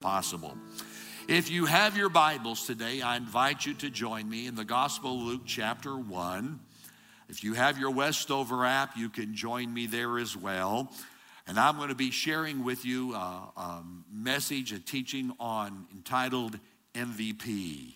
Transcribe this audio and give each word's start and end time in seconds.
possible. 0.00 0.56
If 1.28 1.50
you 1.50 1.66
have 1.66 1.94
your 1.94 2.08
Bibles 2.08 2.66
today, 2.66 3.02
I 3.02 3.18
invite 3.18 3.66
you 3.66 3.74
to 3.74 3.90
join 3.90 4.30
me 4.30 4.46
in 4.46 4.54
the 4.54 4.64
Gospel 4.64 5.16
of 5.16 5.20
Luke 5.20 5.42
chapter 5.44 5.94
1. 5.94 6.58
If 7.28 7.44
you 7.44 7.52
have 7.52 7.78
your 7.78 7.90
Westover 7.90 8.64
app, 8.64 8.96
you 8.96 9.10
can 9.10 9.34
join 9.34 9.74
me 9.74 9.84
there 9.84 10.18
as 10.18 10.34
well. 10.34 10.90
And 11.46 11.60
I'm 11.60 11.76
going 11.76 11.90
to 11.90 11.94
be 11.94 12.10
sharing 12.10 12.64
with 12.64 12.86
you 12.86 13.12
a, 13.14 13.18
a 13.54 13.84
message, 14.10 14.72
a 14.72 14.78
teaching 14.78 15.34
on 15.38 15.86
entitled 15.92 16.58
MVP. 16.94 17.92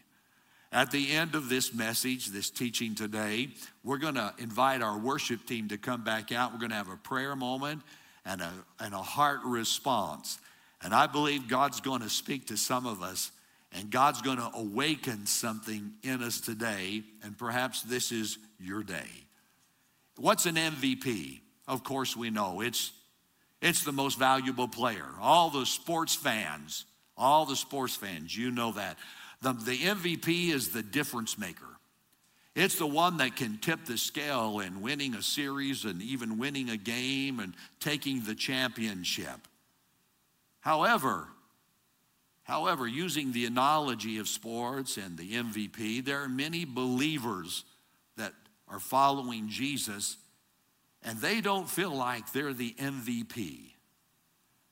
At 0.73 0.91
the 0.91 1.11
end 1.13 1.35
of 1.35 1.49
this 1.49 1.73
message, 1.73 2.27
this 2.27 2.51
teaching 2.51 2.95
today, 2.95 3.49
we're 3.83 3.97
going 3.97 4.17
to 4.17 4.35
invite 4.39 4.83
our 4.83 4.99
worship 4.99 5.47
team 5.47 5.69
to 5.69 5.79
come 5.79 6.05
back 6.05 6.33
out. 6.33 6.53
We're 6.53 6.59
going 6.59 6.71
to 6.71 6.77
have 6.77 6.91
a 6.91 6.99
prayer 6.99 7.35
moment 7.35 7.81
and 8.27 8.43
a, 8.43 8.53
and 8.79 8.93
a 8.93 8.99
heart 8.99 9.41
response. 9.45 10.39
And 10.85 10.95
I 10.95 11.07
believe 11.07 11.49
God's 11.49 11.81
going 11.81 12.03
to 12.03 12.11
speak 12.11 12.49
to 12.49 12.57
some 12.57 12.87
of 12.87 13.03
us 13.03 13.33
and 13.73 13.91
God's 13.91 14.23
going 14.23 14.37
to 14.37 14.51
awaken 14.55 15.27
something 15.27 15.95
in 16.03 16.23
us 16.23 16.41
today. 16.41 17.03
And 17.23 17.37
perhaps 17.37 17.83
this 17.83 18.13
is 18.13 18.39
your 18.61 18.85
day. 18.85 19.09
What's 20.17 20.47
an 20.47 20.55
MVP? 20.55 21.41
Of 21.67 21.83
course, 21.83 22.17
we 22.17 22.31
know 22.31 22.61
it's, 22.61 22.93
it's 23.61 23.83
the 23.83 23.93
most 23.93 24.19
valuable 24.19 24.69
player. 24.69 25.07
All 25.21 25.51
the 25.51 25.67
sports 25.67 26.15
fans, 26.15 26.85
all 27.17 27.47
the 27.47 27.57
sports 27.57 27.97
fans, 27.97 28.37
you 28.37 28.51
know 28.53 28.73
that. 28.73 28.99
The, 29.43 29.55
the 29.55 29.79
MVP 29.79 30.51
is 30.51 30.69
the 30.69 30.83
difference 30.83 31.37
maker. 31.37 31.65
It's 32.55 32.79
the 32.79 32.87
one 32.87 33.17
that 33.17 33.35
can 33.35 33.59
tip 33.59 33.87
the 33.87 33.99
scale 33.99 34.61
in 34.61 34.83
winning 34.83 35.15
a 35.15 35.23
series 35.23 35.85
and 35.85 36.01
even 36.01 36.39
winning 36.39 36.71
a 36.71 36.77
game 36.77 37.41
and 37.41 37.55
taking 37.81 38.21
the 38.21 38.37
championship. 38.37 39.49
However, 40.65 41.29
however, 42.45 42.89
using 42.89 43.33
the 43.33 43.45
analogy 43.45 44.17
of 44.17 44.29
sports 44.29 44.97
and 44.97 45.19
the 45.19 45.35
MVP, 45.35 46.03
there 46.03 46.23
are 46.23 46.29
many 46.29 46.65
believers 46.65 47.65
that 48.17 48.33
are 48.67 48.81
following 48.81 49.51
Jesus 49.51 50.17
and 51.03 51.19
they 51.19 51.43
don't 51.43 51.69
feel 51.69 51.95
like 51.95 52.33
they're 52.33 52.55
the 52.55 52.73
MVP. 52.79 53.73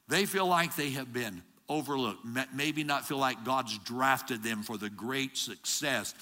They 0.08 0.24
feel 0.24 0.46
like 0.46 0.76
they 0.76 0.90
have 0.92 1.12
been 1.12 1.42
overlooked, 1.68 2.24
maybe 2.54 2.84
not 2.84 3.06
feel 3.06 3.18
like 3.18 3.44
God's 3.44 3.76
drafted 3.76 4.42
them 4.42 4.62
for 4.62 4.78
the 4.78 4.88
great 4.88 5.36
success 5.36 6.14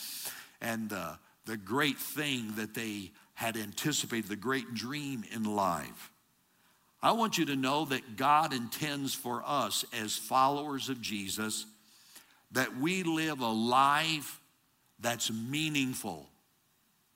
and 0.61 0.93
uh, 0.93 1.13
the 1.47 1.57
great 1.57 1.97
thing 1.97 2.55
that 2.57 2.75
they 2.75 3.13
had 3.35 3.57
anticipated, 3.57 4.29
the 4.29 4.35
great 4.35 4.75
dream 4.75 5.23
in 5.33 5.45
life. 5.45 6.11
I 7.03 7.13
want 7.13 7.39
you 7.39 7.47
to 7.47 7.57
know 7.57 7.87
that 7.87 8.17
God 8.17 8.53
intends 8.53 9.15
for 9.15 9.43
us 9.47 9.85
as 9.99 10.17
followers 10.17 10.89
of 10.91 11.01
Jesus 11.01 11.65
that 12.53 12.77
we 12.77 13.03
live 13.03 13.41
a 13.41 13.49
life 13.49 14.41
that's 14.99 15.33
meaningful 15.33 16.29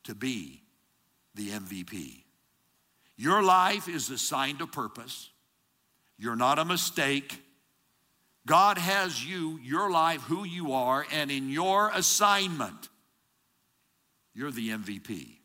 to 0.05 0.15
be 0.15 0.63
the 1.35 1.51
MVP. 1.51 2.23
Your 3.17 3.43
life 3.43 3.89
is 3.89 4.11
assigned 4.11 4.61
a 4.61 4.67
purpose. 4.67 5.29
You're 6.19 6.37
not 6.37 6.59
a 6.59 6.65
mistake. 6.65 7.43
God 8.47 8.79
has 8.79 9.25
you, 9.25 9.59
your 9.63 9.91
life, 9.91 10.21
who 10.23 10.45
you 10.45 10.73
are, 10.73 11.07
and 11.13 11.31
in 11.31 11.51
your 11.51 11.91
assignment, 11.95 12.89
you're 14.35 14.51
the 14.51 14.71
MVP. 14.71 15.37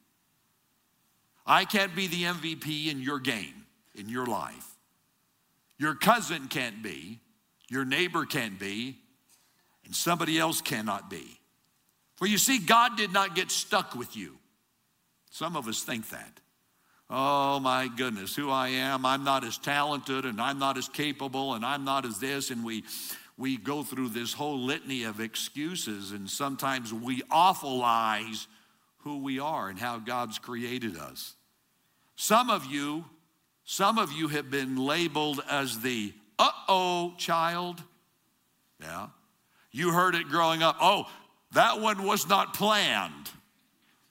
I 1.46 1.66
can't 1.66 1.96
be 1.96 2.08
the 2.08 2.24
MVP 2.24 2.88
in 2.88 3.02
your 3.02 3.20
game 3.20 3.59
in 4.00 4.10
your 4.10 4.26
life. 4.26 4.66
Your 5.78 5.96
cousin 5.96 6.48
can't 6.48 6.82
be, 6.82 7.20
your 7.70 7.86
neighbor 7.86 8.26
can't 8.26 8.60
be, 8.60 8.98
and 9.86 9.96
somebody 9.96 10.40
else 10.40 10.62
cannot 10.62 11.10
be. 11.10 11.40
For 12.16 12.28
you 12.28 12.38
see, 12.38 12.60
God 12.60 12.98
did 12.98 13.14
not 13.14 13.36
get 13.36 13.50
stuck 13.52 13.96
with 13.96 14.16
you. 14.18 14.38
Some 15.30 15.56
of 15.56 15.68
us 15.68 15.84
think 15.84 16.10
that. 16.10 16.40
Oh 17.10 17.60
my 17.60 17.88
goodness, 17.88 18.36
who 18.36 18.52
I 18.52 18.70
am, 18.70 19.06
I'm 19.06 19.24
not 19.24 19.44
as 19.44 19.58
talented 19.58 20.26
and 20.26 20.40
I'm 20.40 20.60
not 20.60 20.78
as 20.78 20.88
capable 20.88 21.56
and 21.56 21.66
I'm 21.66 21.84
not 21.84 22.06
as 22.06 22.20
this, 22.20 22.52
and 22.52 22.64
we 22.64 22.84
we 23.40 23.56
go 23.56 23.84
through 23.84 24.10
this 24.10 24.34
whole 24.34 24.60
litany 24.60 25.04
of 25.04 25.22
excuses, 25.22 26.12
and 26.12 26.30
sometimes 26.30 26.94
we 26.94 27.22
awfulize 27.32 28.48
who 28.98 29.20
we 29.24 29.40
are 29.40 29.70
and 29.70 29.80
how 29.80 29.98
God's 29.98 30.38
created 30.38 30.98
us. 30.98 31.36
Some 32.18 32.50
of 32.50 32.66
you 32.66 33.06
some 33.70 34.00
of 34.00 34.12
you 34.12 34.30
have 34.30 34.50
been 34.50 34.78
labeled 34.78 35.42
as 35.48 35.82
the 35.82 36.12
uh 36.40 36.50
oh 36.68 37.14
child. 37.20 37.84
Yeah. 38.82 39.10
You 39.72 39.92
heard 39.92 40.16
it 40.16 40.28
growing 40.28 40.64
up. 40.64 40.78
Oh, 40.82 41.06
that 41.52 41.80
one 41.80 42.02
was 42.02 42.28
not 42.28 42.56
planned. 42.56 43.30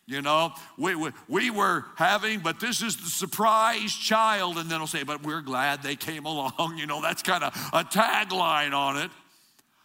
You 0.07 0.23
know, 0.23 0.53
we, 0.77 0.95
we, 0.95 1.11
we, 1.27 1.51
were 1.51 1.85
having, 1.97 2.39
but 2.39 2.61
this 2.61 2.83
is 2.83 2.99
the 2.99 3.11
surprise 3.11 3.93
child. 3.93 4.59
And 4.59 4.71
then 4.71 4.79
they'll 4.79 4.87
say, 4.87 5.03
but 5.03 5.25
we're 5.25 5.43
glad 5.43 5.83
they 5.83 5.97
came 5.97 6.25
along. 6.25 6.75
You 6.79 6.87
know, 6.87 7.03
that's 7.03 7.25
kind 7.25 7.43
of 7.43 7.53
a 7.73 7.83
tagline 7.83 8.73
on 8.73 8.97
it. 8.97 9.11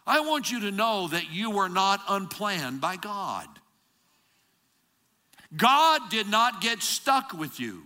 I 0.06 0.20
want 0.20 0.52
you 0.52 0.60
to 0.60 0.70
know 0.70 1.08
that 1.08 1.32
you 1.32 1.50
were 1.50 1.68
not 1.68 2.00
unplanned 2.08 2.80
by 2.80 2.94
God. 2.94 3.48
God 5.56 6.10
did 6.10 6.28
not 6.28 6.60
get 6.60 6.80
stuck 6.80 7.32
with 7.32 7.58
you. 7.58 7.82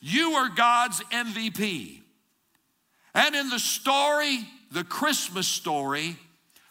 You 0.00 0.32
are 0.32 0.48
God's 0.48 1.00
MVP. 1.12 2.00
And 3.14 3.34
in 3.34 3.50
the 3.50 3.58
story, 3.58 4.40
the 4.72 4.84
Christmas 4.84 5.46
story, 5.46 6.16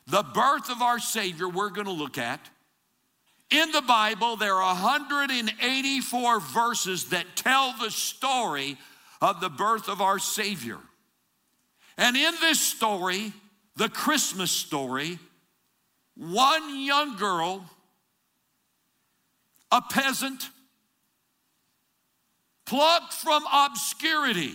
the 0.07 0.23
birth 0.23 0.69
of 0.69 0.81
our 0.81 0.99
Savior, 0.99 1.47
we're 1.47 1.69
going 1.69 1.87
to 1.87 1.93
look 1.93 2.17
at. 2.17 2.39
In 3.51 3.71
the 3.71 3.81
Bible, 3.81 4.35
there 4.35 4.55
are 4.55 4.73
184 4.73 6.39
verses 6.39 7.09
that 7.09 7.25
tell 7.35 7.73
the 7.79 7.91
story 7.91 8.77
of 9.21 9.41
the 9.41 9.49
birth 9.49 9.89
of 9.89 10.01
our 10.01 10.19
Savior. 10.19 10.77
And 11.97 12.15
in 12.15 12.33
this 12.41 12.61
story, 12.61 13.33
the 13.75 13.89
Christmas 13.89 14.51
story, 14.51 15.19
one 16.15 16.79
young 16.79 17.17
girl, 17.17 17.65
a 19.71 19.81
peasant, 19.81 20.49
plucked 22.69 23.13
from 23.13 23.43
obscurity 23.51 24.53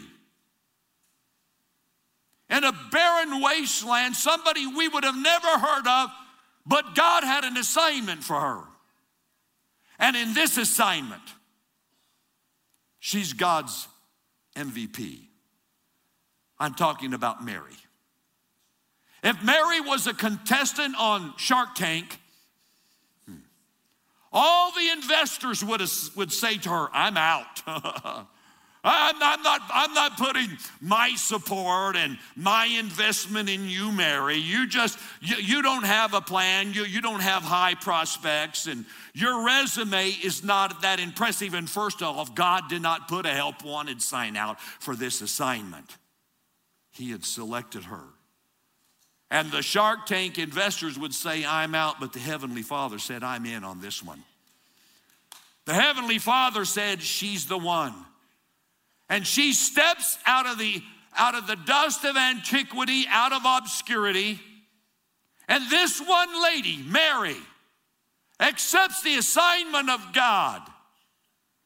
in 2.49 2.63
a 2.63 2.73
barren 2.93 3.43
wasteland, 3.43 4.15
somebody 4.15 4.69
we 4.69 4.87
would 4.87 5.03
have 5.03 5.17
never 5.17 5.49
heard 5.49 5.87
of, 5.89 6.11
but 6.65 6.95
God 6.95 7.25
had 7.25 7.43
an 7.43 7.57
assignment 7.57 8.23
for 8.23 8.41
her. 8.41 8.61
And 9.99 10.15
in 10.15 10.33
this 10.33 10.57
assignment, 10.57 11.23
she's 13.01 13.33
God's 13.33 13.89
MVP. 14.55 15.23
I'm 16.61 16.75
talking 16.75 17.15
about 17.15 17.45
Mary. 17.45 17.77
If 19.25 19.43
Mary 19.43 19.81
was 19.81 20.07
a 20.07 20.15
contestant 20.15 20.95
on 20.97 21.35
Shark 21.37 21.75
Tank, 21.75 22.21
all 24.34 24.72
the 24.72 24.91
investors 24.91 25.65
would, 25.65 25.81
would 26.17 26.33
say 26.33 26.59
to 26.59 26.69
her, 26.69 26.89
I'm 26.93 27.17
out. 27.17 27.62
I'm, 28.87 29.15
I'm, 29.22 29.43
not, 29.43 29.62
I'm 29.71 29.95
not 29.95 30.19
putting 30.19 30.49
my 30.83 31.15
support 31.15 31.97
and 31.97 32.19
my 32.37 32.67
investment 32.67 33.49
in 33.49 33.67
you, 33.67 33.91
Mary. 33.91 34.37
You 34.37 34.67
just, 34.67 34.99
you, 35.22 35.37
you 35.37 35.62
don't 35.62 35.87
have 35.87 36.12
a 36.12 36.21
plan. 36.21 36.75
You, 36.75 36.84
you 36.84 37.00
don't 37.00 37.22
have 37.22 37.43
high 37.43 37.77
prospects 37.77 38.67
and 38.67 38.84
your 39.15 39.47
resume 39.47 40.09
is 40.09 40.45
not 40.45 40.83
that 40.83 41.01
impressive. 41.01 41.55
And 41.55 41.71
first 41.71 42.03
of 42.03 42.19
all, 42.19 42.27
God 42.27 42.65
did 42.69 42.83
not 42.83 43.09
put 43.09 43.25
a 43.25 43.31
help 43.31 43.65
wanted 43.65 44.03
sign 44.03 44.37
out 44.37 44.61
for 44.61 44.95
this 44.95 45.22
assignment. 45.22 45.97
He 46.91 47.11
had 47.11 47.25
selected 47.25 47.84
her. 47.84 48.05
And 49.31 49.51
the 49.51 49.62
Shark 49.62 50.07
Tank 50.07 50.39
investors 50.39 50.98
would 50.98 51.15
say, 51.15 51.45
I'm 51.45 51.75
out, 51.75 51.98
but 52.01 52.13
the 52.13 52.19
Heavenly 52.19 52.63
Father 52.63 52.98
said, 52.98 53.22
I'm 53.22 53.47
in 53.47 53.65
on 53.65 53.81
this 53.81 54.03
one. 54.03 54.22
The 55.65 55.75
Heavenly 55.75 56.19
Father 56.19 56.65
said, 56.65 57.03
She's 57.03 57.47
the 57.47 57.59
one. 57.59 57.95
And 59.09 59.27
she 59.27 59.53
steps 59.53 60.19
out 60.27 60.47
of 60.47 60.59
the 60.59 60.83
out 61.16 61.37
of 61.37 61.47
the 61.47 61.57
dust 61.57 62.04
of 62.04 62.16
antiquity, 62.16 63.07
out 63.09 63.33
of 63.33 63.43
obscurity. 63.45 64.41
And 65.47 65.71
this 65.71 66.01
one 66.01 66.43
lady, 66.43 66.83
Mary, 66.84 67.37
accepts 68.41 69.03
the 69.03 69.15
assignment 69.15 69.91
of 69.91 70.13
God. 70.13 70.63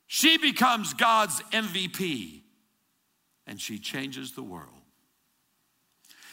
She 0.06 0.37
becomes 0.37 0.94
God's 0.94 1.41
MVP 1.53 2.43
and 3.47 3.61
she 3.61 3.79
changes 3.79 4.32
the 4.32 4.43
world. 4.43 4.78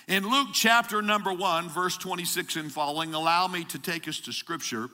In 0.08 0.30
Luke 0.30 0.50
chapter 0.54 1.02
number 1.02 1.34
1, 1.34 1.70
verse 1.70 1.98
26 1.98 2.58
and 2.58 2.72
following, 2.72 3.14
allow 3.14 3.48
me 3.48 3.64
to 3.66 3.80
take 3.80 4.08
us 4.08 4.20
to 4.22 4.34
scripture. 4.34 4.90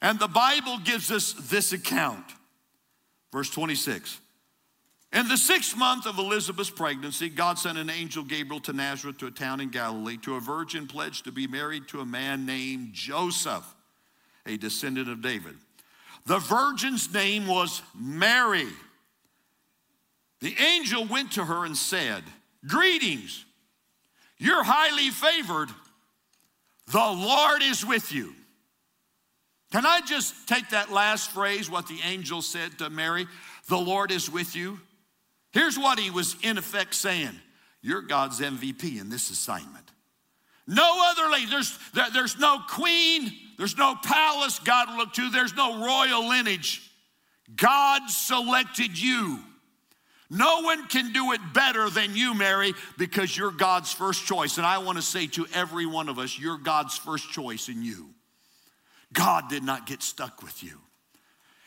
And 0.00 0.18
the 0.18 0.28
Bible 0.28 0.78
gives 0.78 1.10
us 1.10 1.32
this 1.32 1.72
account. 1.72 2.24
Verse 3.30 3.50
26 3.50 4.18
In 5.12 5.28
the 5.28 5.36
sixth 5.36 5.76
month 5.76 6.06
of 6.06 6.18
Elizabeth's 6.18 6.70
pregnancy, 6.70 7.28
God 7.28 7.58
sent 7.58 7.76
an 7.76 7.90
angel 7.90 8.24
Gabriel 8.24 8.60
to 8.60 8.72
Nazareth 8.72 9.18
to 9.18 9.26
a 9.26 9.30
town 9.30 9.60
in 9.60 9.68
Galilee 9.68 10.16
to 10.22 10.36
a 10.36 10.40
virgin 10.40 10.86
pledged 10.86 11.24
to 11.24 11.32
be 11.32 11.46
married 11.46 11.86
to 11.88 12.00
a 12.00 12.06
man 12.06 12.46
named 12.46 12.94
Joseph, 12.94 13.66
a 14.46 14.56
descendant 14.56 15.10
of 15.10 15.20
David. 15.20 15.56
The 16.24 16.38
virgin's 16.38 17.12
name 17.12 17.46
was 17.46 17.82
Mary. 17.94 18.68
The 20.40 20.56
angel 20.58 21.04
went 21.04 21.32
to 21.32 21.44
her 21.44 21.66
and 21.66 21.76
said, 21.76 22.24
Greetings, 22.66 23.44
you're 24.40 24.64
highly 24.64 25.10
favored. 25.10 25.68
The 26.90 26.98
Lord 26.98 27.62
is 27.62 27.86
with 27.86 28.10
you. 28.10 28.34
Can 29.70 29.86
I 29.86 30.00
just 30.00 30.48
take 30.48 30.70
that 30.70 30.90
last 30.90 31.30
phrase, 31.30 31.70
what 31.70 31.86
the 31.86 31.98
angel 32.04 32.42
said 32.42 32.78
to 32.78 32.90
Mary? 32.90 33.28
The 33.68 33.78
Lord 33.78 34.10
is 34.10 34.28
with 34.28 34.56
you. 34.56 34.80
Here's 35.52 35.78
what 35.78 36.00
he 36.00 36.10
was 36.10 36.36
in 36.42 36.58
effect 36.58 36.94
saying 36.94 37.38
You're 37.82 38.02
God's 38.02 38.40
MVP 38.40 39.00
in 39.00 39.10
this 39.10 39.30
assignment. 39.30 39.84
No 40.66 41.02
other 41.10 41.30
lady, 41.30 41.46
there's, 41.46 41.78
there, 41.94 42.10
there's 42.12 42.38
no 42.38 42.60
queen, 42.68 43.30
there's 43.58 43.76
no 43.76 43.94
palace 44.02 44.58
God 44.60 44.88
will 44.88 44.98
look 44.98 45.12
to, 45.14 45.30
there's 45.30 45.54
no 45.54 45.84
royal 45.84 46.28
lineage. 46.28 46.90
God 47.54 48.08
selected 48.08 49.00
you. 49.00 49.40
No 50.30 50.60
one 50.62 50.86
can 50.86 51.12
do 51.12 51.32
it 51.32 51.40
better 51.52 51.90
than 51.90 52.14
you, 52.14 52.34
Mary, 52.34 52.72
because 52.96 53.36
you're 53.36 53.50
God's 53.50 53.92
first 53.92 54.24
choice. 54.24 54.58
And 54.58 54.66
I 54.66 54.78
want 54.78 54.96
to 54.96 55.02
say 55.02 55.26
to 55.28 55.46
every 55.52 55.86
one 55.86 56.08
of 56.08 56.20
us, 56.20 56.38
you're 56.38 56.56
God's 56.56 56.96
first 56.96 57.30
choice 57.30 57.68
in 57.68 57.82
you. 57.82 58.10
God 59.12 59.48
did 59.48 59.64
not 59.64 59.86
get 59.86 60.02
stuck 60.02 60.40
with 60.40 60.62
you. 60.62 60.78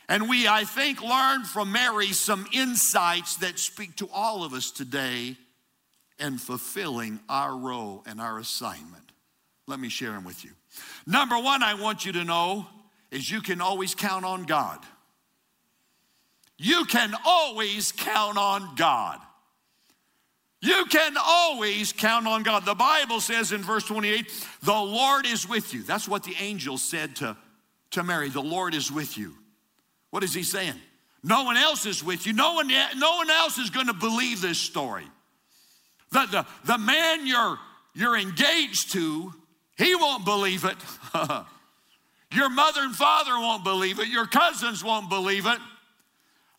And 0.08 0.28
we, 0.30 0.48
I 0.48 0.64
think, 0.64 1.02
learned 1.02 1.46
from 1.46 1.72
Mary 1.72 2.08
some 2.08 2.46
insights 2.52 3.36
that 3.36 3.58
speak 3.58 3.96
to 3.96 4.08
all 4.12 4.44
of 4.44 4.54
us 4.54 4.70
today 4.70 5.36
in 6.18 6.38
fulfilling 6.38 7.20
our 7.28 7.56
role 7.56 8.02
and 8.06 8.20
our 8.20 8.38
assignment. 8.38 9.12
Let 9.66 9.78
me 9.78 9.88
share 9.88 10.12
them 10.12 10.24
with 10.24 10.44
you. 10.44 10.52
Number 11.06 11.38
one, 11.38 11.62
I 11.62 11.74
want 11.74 12.06
you 12.06 12.12
to 12.12 12.24
know 12.24 12.66
is 13.10 13.30
you 13.30 13.40
can 13.40 13.60
always 13.60 13.94
count 13.94 14.24
on 14.24 14.44
God. 14.44 14.78
You 16.58 16.84
can 16.84 17.14
always 17.24 17.92
count 17.92 18.38
on 18.38 18.74
God. 18.76 19.20
You 20.60 20.86
can 20.86 21.16
always 21.20 21.92
count 21.92 22.26
on 22.26 22.42
God. 22.42 22.64
The 22.64 22.74
Bible 22.74 23.20
says 23.20 23.52
in 23.52 23.62
verse 23.62 23.84
28, 23.84 24.32
the 24.62 24.72
Lord 24.72 25.26
is 25.26 25.46
with 25.46 25.74
you. 25.74 25.82
That's 25.82 26.08
what 26.08 26.22
the 26.22 26.34
angel 26.38 26.78
said 26.78 27.16
to, 27.16 27.36
to 27.90 28.02
Mary. 28.02 28.30
The 28.30 28.40
Lord 28.40 28.74
is 28.74 28.90
with 28.90 29.18
you. 29.18 29.34
What 30.10 30.24
is 30.24 30.32
he 30.32 30.42
saying? 30.42 30.80
No 31.22 31.44
one 31.44 31.56
else 31.56 31.84
is 31.84 32.02
with 32.02 32.26
you. 32.26 32.32
No 32.32 32.54
one, 32.54 32.68
no 32.68 33.16
one 33.16 33.30
else 33.30 33.58
is 33.58 33.68
going 33.68 33.88
to 33.88 33.94
believe 33.94 34.40
this 34.40 34.58
story. 34.58 35.06
The, 36.12 36.26
the, 36.30 36.46
the 36.64 36.78
man 36.78 37.26
you're, 37.26 37.58
you're 37.94 38.16
engaged 38.16 38.92
to, 38.92 39.34
he 39.76 39.94
won't 39.94 40.24
believe 40.24 40.64
it. 40.64 40.76
Your 42.32 42.48
mother 42.48 42.80
and 42.82 42.94
father 42.94 43.32
won't 43.32 43.64
believe 43.64 43.98
it. 43.98 44.08
Your 44.08 44.26
cousins 44.26 44.82
won't 44.82 45.08
believe 45.08 45.46
it. 45.46 45.58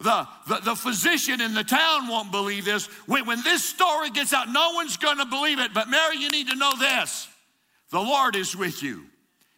The, 0.06 0.28
the, 0.48 0.62
the, 0.62 0.76
physician 0.76 1.42
in 1.42 1.56
the 1.56 1.64
town 1.64 2.08
won't 2.08 2.32
believe 2.32 2.64
this. 2.64 2.86
When, 3.08 3.26
when 3.26 3.42
this 3.42 3.66
story 3.66 4.12
gets 4.12 4.34
out, 4.34 4.48
no 4.48 4.74
one's 4.74 4.98
going 4.98 5.18
to 5.18 5.26
believe 5.26 5.58
it. 5.58 5.74
But 5.74 5.90
Mary, 5.90 6.18
you 6.18 6.30
need 6.30 6.48
to 6.50 6.56
know 6.56 6.74
this 6.78 7.28
the 7.90 8.00
Lord 8.00 8.36
is 8.36 8.56
with 8.56 8.84
you. 8.84 9.06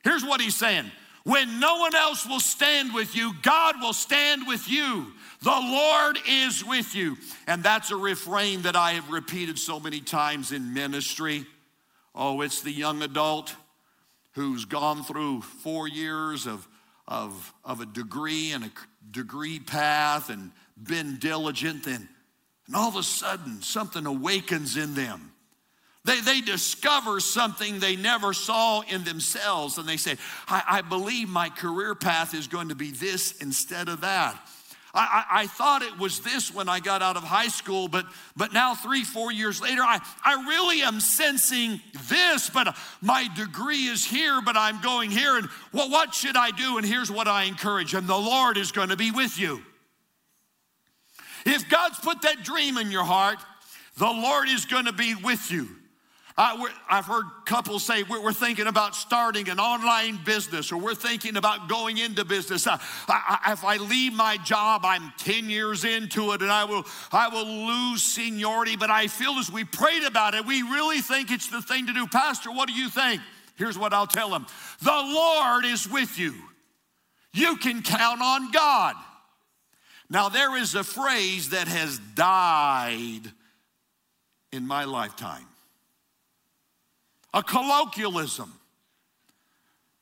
Here's 0.06 0.24
what 0.24 0.40
he's 0.40 0.56
saying 0.56 0.90
when 1.26 1.60
no 1.60 1.80
one 1.80 1.94
else 1.94 2.26
will 2.26 2.40
stand 2.40 2.94
with 2.94 3.14
you, 3.14 3.34
God 3.42 3.82
will 3.82 3.92
stand 3.92 4.48
with 4.48 4.70
you. 4.70 5.12
The 5.42 5.50
Lord 5.50 6.18
is 6.26 6.64
with 6.64 6.96
you. 6.96 7.18
And 7.46 7.62
that's 7.62 7.92
a 7.92 7.98
refrain 7.98 8.62
that 8.62 8.78
I 8.78 8.94
have 8.94 9.12
repeated 9.12 9.60
so 9.60 9.82
many 9.82 10.00
times 10.00 10.54
in 10.54 10.74
ministry. 10.74 11.46
Oh, 12.16 12.40
it's 12.40 12.62
the 12.62 12.72
young 12.72 13.04
adult 13.04 13.54
who's 14.32 14.64
gone 14.64 15.04
through 15.04 15.42
four 15.42 15.90
years 15.90 16.48
of, 16.48 16.66
of, 17.06 17.54
of 17.66 17.82
a 17.82 17.86
degree 17.86 18.54
and 18.54 18.64
a 18.64 18.72
degree 19.18 19.60
path 19.60 20.30
and 20.30 20.52
been 20.82 21.18
diligent, 21.18 21.88
and, 21.88 22.08
and 22.68 22.76
all 22.76 22.88
of 22.88 22.96
a 22.96 23.04
sudden 23.04 23.62
something 23.62 24.06
awakens 24.06 24.78
in 24.78 24.94
them. 24.94 25.32
They, 26.06 26.22
they 26.22 26.40
discover 26.40 27.20
something 27.20 27.80
they 27.80 27.98
never 27.98 28.32
saw 28.32 28.82
in 28.82 29.04
themselves, 29.04 29.78
and 29.78 29.90
they 29.90 29.98
say, 29.98 30.16
I, 30.48 30.64
I 30.68 30.82
believe 30.82 31.28
my 31.28 31.50
career 31.50 31.96
path 31.96 32.34
is 32.34 32.48
going 32.48 32.70
to 32.70 32.76
be 32.76 32.92
this 32.92 33.42
instead 33.42 33.90
of 33.90 34.02
that. 34.02 34.40
I, 34.98 35.26
I, 35.30 35.42
I, 35.42 35.48
thought 35.48 35.84
it 35.84 35.98
was 36.00 36.22
this 36.22 36.52
when 36.52 36.68
I 36.68 36.80
got 36.80 37.04
out 37.04 37.18
of 37.18 37.24
high 37.24 37.50
school, 37.50 37.88
but, 37.88 38.06
but 38.36 38.52
now, 38.52 38.74
three, 38.74 39.04
four 39.04 39.32
years 39.32 39.62
later, 39.62 39.82
I, 39.82 40.00
I 40.26 40.44
really 40.48 40.82
am 40.82 41.00
sensing 41.00 41.80
this, 42.10 42.50
but 42.50 42.76
my 43.00 43.30
degree 43.36 43.86
is 43.86 44.04
here, 44.04 44.42
but 44.44 44.58
I'm 44.58 44.82
going 44.82 45.12
here. 45.12 45.38
And 45.38 45.48
well, 45.72 45.90
what 45.92 46.16
should 46.16 46.36
I 46.36 46.50
do? 46.50 46.78
And 46.78 46.86
here's 46.86 47.12
what 47.12 47.28
I 47.28 47.44
encourage 47.44 47.94
and 47.94 48.08
the 48.08 48.18
Lord 48.18 48.58
is 48.58 48.72
going 48.72 48.90
to 48.90 48.98
be 48.98 49.12
with 49.12 49.40
you. 49.40 49.62
If 51.46 51.70
God's 51.70 52.00
put 52.00 52.24
that 52.24 52.44
dream 52.44 52.78
in 52.78 52.92
your 52.92 53.06
heart, 53.06 53.38
the 53.98 54.06
Lord 54.06 54.50
is 54.50 54.66
going 54.66 54.86
to 54.86 54.94
be 54.94 55.16
with 55.16 55.52
you. 55.52 55.70
I, 56.40 56.70
have 56.86 57.06
heard 57.06 57.26
couples 57.46 57.84
say 57.84 58.04
we're, 58.04 58.32
thinking 58.32 58.68
about 58.68 58.96
starting 58.96 59.50
an 59.50 59.60
online 59.60 60.20
business 60.24 60.72
or 60.72 60.78
we're 60.78 60.94
thinking 60.94 61.36
about 61.36 61.68
going 61.68 61.98
into 61.98 62.24
business. 62.24 62.68
I, 62.68 62.80
I, 63.08 63.54
if 63.54 63.64
I 63.64 63.78
leave 63.78 64.14
my 64.14 64.38
job, 64.38 64.82
I'm 64.86 65.12
10 65.18 65.50
years 65.50 65.84
into 65.84 66.34
it 66.34 66.44
and 66.44 66.52
I 66.52 66.66
will, 66.66 66.86
I 67.12 67.30
will 67.30 67.48
lose 67.48 68.04
seniority. 68.04 68.76
But 68.76 68.92
I 68.92 69.08
feel 69.08 69.32
as 69.40 69.52
we 69.52 69.64
prayed 69.64 70.04
about 70.04 70.36
it, 70.36 70.46
we 70.46 70.62
really 70.62 71.02
think 71.02 71.32
it's 71.32 71.48
the 71.48 71.62
thing 71.62 71.88
to 71.88 71.94
do. 71.94 72.06
Pastor, 72.06 72.52
what 72.52 72.68
do 72.68 72.76
you 72.76 72.90
think? 72.90 73.20
Here's 73.56 73.78
what 73.78 73.92
I'll 73.92 74.06
tell 74.06 74.30
them 74.30 74.46
The 74.84 74.92
Lord 74.92 75.66
is 75.66 75.90
with 75.90 76.20
you. 76.20 76.36
You 77.34 77.58
can 77.58 77.82
count 77.82 78.22
on 78.22 78.52
God. 78.52 78.96
Now, 80.08 80.30
there 80.30 80.56
is 80.56 80.76
a 80.76 80.84
phrase 80.84 81.50
that 81.50 81.68
has 81.68 81.98
died 82.16 83.24
in 84.52 84.68
my 84.68 84.86
lifetime 84.86 85.46
a 87.38 87.44
colloquialism, 87.44 88.52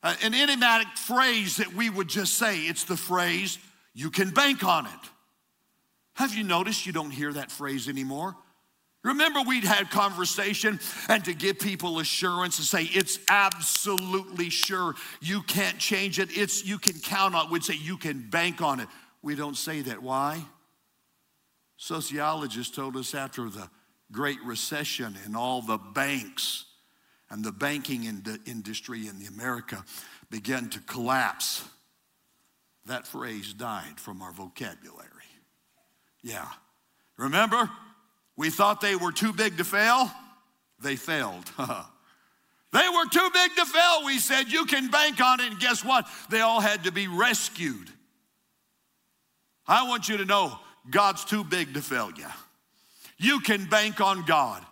an 0.02 0.34
idiomatic 0.34 0.88
phrase 0.96 1.58
that 1.58 1.74
we 1.74 1.90
would 1.90 2.08
just 2.08 2.36
say. 2.36 2.60
It's 2.60 2.86
the 2.86 2.96
phrase, 2.96 3.60
you 3.94 4.10
can 4.10 4.30
bank 4.30 4.64
on 4.64 4.86
it. 4.86 4.92
Have 6.14 6.34
you 6.34 6.46
noticed 6.46 6.86
you 6.86 6.94
don't 6.94 7.12
hear 7.12 7.34
that 7.34 7.52
phrase 7.52 7.90
anymore? 7.90 8.38
Remember, 9.04 9.42
we'd 9.42 9.66
had 9.66 9.92
conversation 9.92 10.80
and 11.10 11.26
to 11.26 11.34
give 11.34 11.60
people 11.60 12.00
assurance 12.00 12.58
and 12.58 12.66
say, 12.66 12.84
it's 12.84 13.20
absolutely 13.30 14.50
sure 14.50 14.96
you 15.20 15.42
can't 15.42 15.78
change 15.78 16.20
it. 16.20 16.30
It's 16.38 16.64
you 16.64 16.80
can 16.80 17.00
count 17.02 17.36
on 17.36 17.48
it. 17.48 17.52
We'd 17.52 17.66
say 17.66 17.76
you 17.76 17.98
can 17.98 18.30
bank 18.30 18.62
on 18.62 18.80
it. 18.80 18.88
We 19.22 19.36
don't 19.36 19.58
say 19.58 19.82
that. 19.82 20.02
Why? 20.02 20.42
Sociologists 21.76 22.74
told 22.74 22.96
us 22.96 23.14
after 23.14 23.50
the 23.50 23.70
Great 24.10 24.42
Recession 24.46 25.18
and 25.26 25.36
all 25.36 25.62
the 25.62 25.78
banks 25.78 26.66
and 27.30 27.44
the 27.44 27.52
banking 27.52 28.04
industry 28.46 29.08
in 29.08 29.26
America 29.28 29.84
began 30.30 30.70
to 30.70 30.80
collapse, 30.82 31.64
that 32.86 33.08
phrase 33.08 33.54
died 33.54 34.00
from 34.00 34.22
our 34.22 34.32
vocabulary. 34.32 35.10
Yeah. 36.22 36.48
Remember, 37.18 37.70
we 38.36 38.50
thought 38.50 38.82
they 38.82 38.96
were 38.96 39.12
too 39.12 39.34
big 39.34 39.58
to 39.58 39.64
fail. 39.64 40.12
They 40.82 40.96
failed. 40.96 41.46
they 41.58 42.90
were 42.90 43.06
too 43.12 43.30
big 43.34 43.56
to 43.56 43.66
fail. 43.66 44.06
We 44.06 44.20
said, 44.20 44.52
you 44.52 44.66
can 44.66 44.90
bank 44.90 45.22
on 45.22 45.40
it. 45.40 45.52
And 45.52 45.60
guess 45.60 45.84
what? 45.84 46.08
They 46.30 46.42
all 46.42 46.60
had 46.60 46.84
to 46.84 46.92
be 46.92 47.08
rescued. 47.08 47.90
I 49.68 49.88
want 49.88 50.10
you 50.10 50.18
to 50.18 50.26
know 50.26 50.60
God's 50.90 51.26
too 51.26 51.44
big 51.44 51.74
to 51.74 51.82
fail 51.82 52.12
you. 52.16 52.28
You 53.18 53.40
can 53.40 53.66
bank 53.66 54.02
on 54.02 54.26
God. 54.26 54.64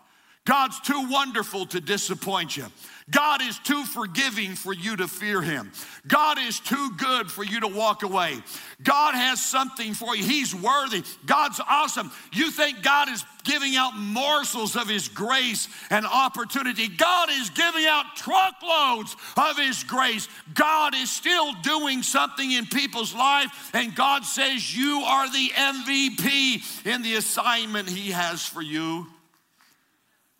God's 0.45 0.79
too 0.81 1.07
wonderful 1.09 1.65
to 1.67 1.79
disappoint 1.79 2.57
you. 2.57 2.65
God 3.09 3.41
is 3.41 3.59
too 3.59 3.85
forgiving 3.85 4.55
for 4.55 4.73
you 4.73 4.95
to 4.97 5.07
fear 5.07 5.41
him. 5.41 5.71
God 6.07 6.37
is 6.39 6.59
too 6.59 6.91
good 6.97 7.29
for 7.29 7.43
you 7.43 7.59
to 7.61 7.67
walk 7.67 8.03
away. 8.03 8.41
God 8.81 9.13
has 9.13 9.43
something 9.43 9.93
for 9.93 10.15
you. 10.15 10.23
He's 10.23 10.55
worthy. 10.55 11.03
God's 11.25 11.59
awesome. 11.67 12.11
You 12.31 12.49
think 12.49 12.81
God 12.81 13.09
is 13.09 13.23
giving 13.43 13.75
out 13.75 13.97
morsels 13.97 14.77
of 14.77 14.87
his 14.87 15.09
grace 15.09 15.67
and 15.89 16.05
opportunity. 16.05 16.87
God 16.87 17.29
is 17.29 17.49
giving 17.49 17.85
out 17.85 18.15
truckloads 18.15 19.15
of 19.35 19.57
his 19.57 19.83
grace. 19.83 20.29
God 20.53 20.95
is 20.95 21.11
still 21.11 21.53
doing 21.61 22.03
something 22.03 22.51
in 22.51 22.65
people's 22.65 23.13
life 23.13 23.71
and 23.73 23.93
God 23.95 24.23
says 24.23 24.75
you 24.75 25.01
are 25.01 25.29
the 25.29 25.49
MVP 25.49 26.85
in 26.85 27.01
the 27.01 27.15
assignment 27.15 27.89
he 27.89 28.11
has 28.11 28.45
for 28.45 28.61
you. 28.61 29.07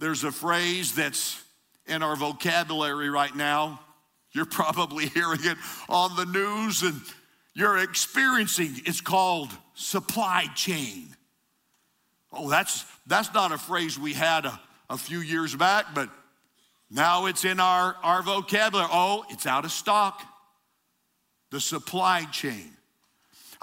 There's 0.04 0.26
a 0.26 0.34
phrase 0.34 0.96
that's 0.96 1.42
in 1.86 2.04
our 2.04 2.18
vocabulary 2.18 3.10
right 3.10 3.34
now. 3.34 3.80
You're 4.34 4.44
probably 4.44 5.06
hearing 5.14 5.40
it 5.46 5.58
on 5.88 6.18
the 6.18 6.26
news 6.26 6.84
and 6.84 7.00
you're 7.54 7.78
experiencing 7.78 8.82
it's 8.86 9.00
called 9.00 9.50
supply 9.76 10.48
chain. 10.56 11.16
Oh, 12.34 12.50
that's, 12.50 12.84
that's 13.08 13.34
not 13.34 13.54
a 13.54 13.58
phrase 13.58 13.98
we 13.98 14.12
had 14.12 14.46
a, 14.46 14.60
a 14.90 14.98
few 14.98 15.20
years 15.20 15.56
back, 15.56 15.96
but 15.96 16.10
now 16.92 17.28
it's 17.28 17.46
in 17.46 17.62
our, 17.62 17.96
our 18.04 18.24
vocabulary. 18.24 18.90
Oh, 18.92 19.24
it's 19.30 19.48
out 19.48 19.64
of 19.64 19.72
stock. 19.72 20.22
The 21.52 21.62
supply 21.62 22.26
chain. 22.26 22.73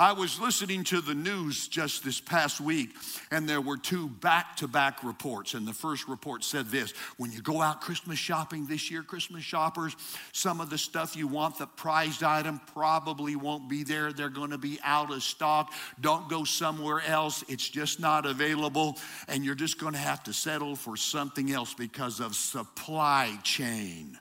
I 0.01 0.13
was 0.13 0.41
listening 0.41 0.85
to 0.85 1.03
the 1.03 1.15
news 1.15 1.69
just 1.69 2.03
this 2.03 2.23
past 2.23 2.59
week, 2.59 2.97
and 3.31 3.47
there 3.47 3.61
were 3.61 3.77
two 3.77 4.09
back 4.09 4.57
to 4.57 4.67
back 4.67 5.05
reports. 5.05 5.53
And 5.53 5.69
the 5.69 5.75
first 5.75 6.09
report 6.09 6.43
said 6.43 6.69
this 6.69 6.93
When 7.19 7.31
you 7.33 7.43
go 7.43 7.61
out 7.61 7.83
Christmas 7.83 8.19
shopping 8.19 8.65
this 8.65 8.91
year, 8.91 9.03
Christmas 9.03 9.45
shoppers, 9.45 9.95
some 10.33 10.63
of 10.63 10.71
the 10.71 10.79
stuff 10.79 11.17
you 11.17 11.29
want, 11.29 11.59
the 11.59 11.67
prized 11.67 12.23
item, 12.23 12.63
probably 12.73 13.37
won't 13.37 13.69
be 13.69 13.83
there. 13.85 14.11
They're 14.11 14.31
going 14.31 14.53
to 14.53 14.59
be 14.59 14.79
out 14.83 15.13
of 15.13 15.23
stock. 15.23 15.71
Don't 16.01 16.31
go 16.31 16.45
somewhere 16.45 17.03
else. 17.03 17.45
It's 17.47 17.69
just 17.69 18.01
not 18.01 18.25
available. 18.25 18.99
And 19.29 19.45
you're 19.45 19.55
just 19.55 19.79
going 19.79 19.93
to 19.93 19.99
have 19.99 20.25
to 20.25 20.33
settle 20.33 20.77
for 20.77 20.97
something 20.97 21.53
else 21.53 21.75
because 21.75 22.21
of 22.21 22.35
supply 22.35 23.39
chain. 23.43 24.19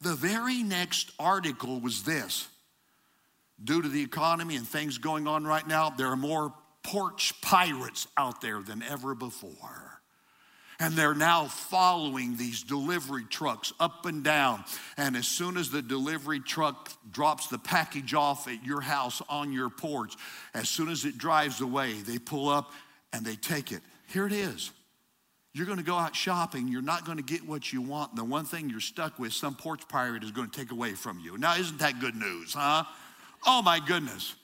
The 0.00 0.14
very 0.14 0.62
next 0.62 1.10
article 1.18 1.80
was 1.80 2.04
this 2.04 2.46
due 3.62 3.82
to 3.82 3.88
the 3.88 4.02
economy 4.02 4.56
and 4.56 4.66
things 4.66 4.98
going 4.98 5.26
on 5.26 5.46
right 5.46 5.66
now, 5.66 5.90
there 5.90 6.08
are 6.08 6.16
more 6.16 6.52
porch 6.82 7.34
pirates 7.42 8.06
out 8.16 8.40
there 8.40 8.62
than 8.62 8.82
ever 8.82 9.14
before. 9.14 10.00
And 10.78 10.94
they're 10.94 11.14
now 11.14 11.44
following 11.44 12.36
these 12.36 12.62
delivery 12.62 13.24
trucks 13.28 13.70
up 13.78 14.06
and 14.06 14.24
down. 14.24 14.64
And 14.96 15.14
as 15.14 15.28
soon 15.28 15.58
as 15.58 15.70
the 15.70 15.82
delivery 15.82 16.40
truck 16.40 16.90
drops 17.12 17.48
the 17.48 17.58
package 17.58 18.14
off 18.14 18.48
at 18.48 18.64
your 18.64 18.80
house 18.80 19.20
on 19.28 19.52
your 19.52 19.68
porch, 19.68 20.14
as 20.54 20.70
soon 20.70 20.88
as 20.88 21.04
it 21.04 21.18
drives 21.18 21.60
away, 21.60 21.92
they 21.92 22.18
pull 22.18 22.48
up 22.48 22.72
and 23.12 23.26
they 23.26 23.36
take 23.36 23.72
it. 23.72 23.82
Here 24.08 24.26
it 24.26 24.32
is. 24.32 24.70
You're 25.52 25.66
going 25.66 25.78
to 25.78 25.84
go 25.84 25.96
out 25.96 26.14
shopping, 26.14 26.68
you're 26.68 26.80
not 26.80 27.04
going 27.04 27.18
to 27.18 27.24
get 27.24 27.46
what 27.46 27.72
you 27.72 27.82
want. 27.82 28.12
And 28.12 28.18
the 28.18 28.24
one 28.24 28.44
thing 28.44 28.70
you're 28.70 28.80
stuck 28.80 29.18
with, 29.18 29.32
some 29.32 29.56
porch 29.56 29.86
pirate 29.88 30.22
is 30.22 30.30
going 30.30 30.48
to 30.48 30.58
take 30.58 30.70
away 30.70 30.92
from 30.92 31.18
you. 31.18 31.36
Now, 31.36 31.56
isn't 31.56 31.80
that 31.80 32.00
good 32.00 32.14
news, 32.14 32.54
huh? 32.54 32.84
Oh 33.46 33.62
my 33.62 33.80
goodness. 33.80 34.34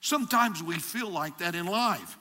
Sometimes 0.00 0.62
we 0.62 0.78
feel 0.78 1.10
like 1.10 1.38
that 1.38 1.54
in 1.54 1.66
life. 1.66 2.18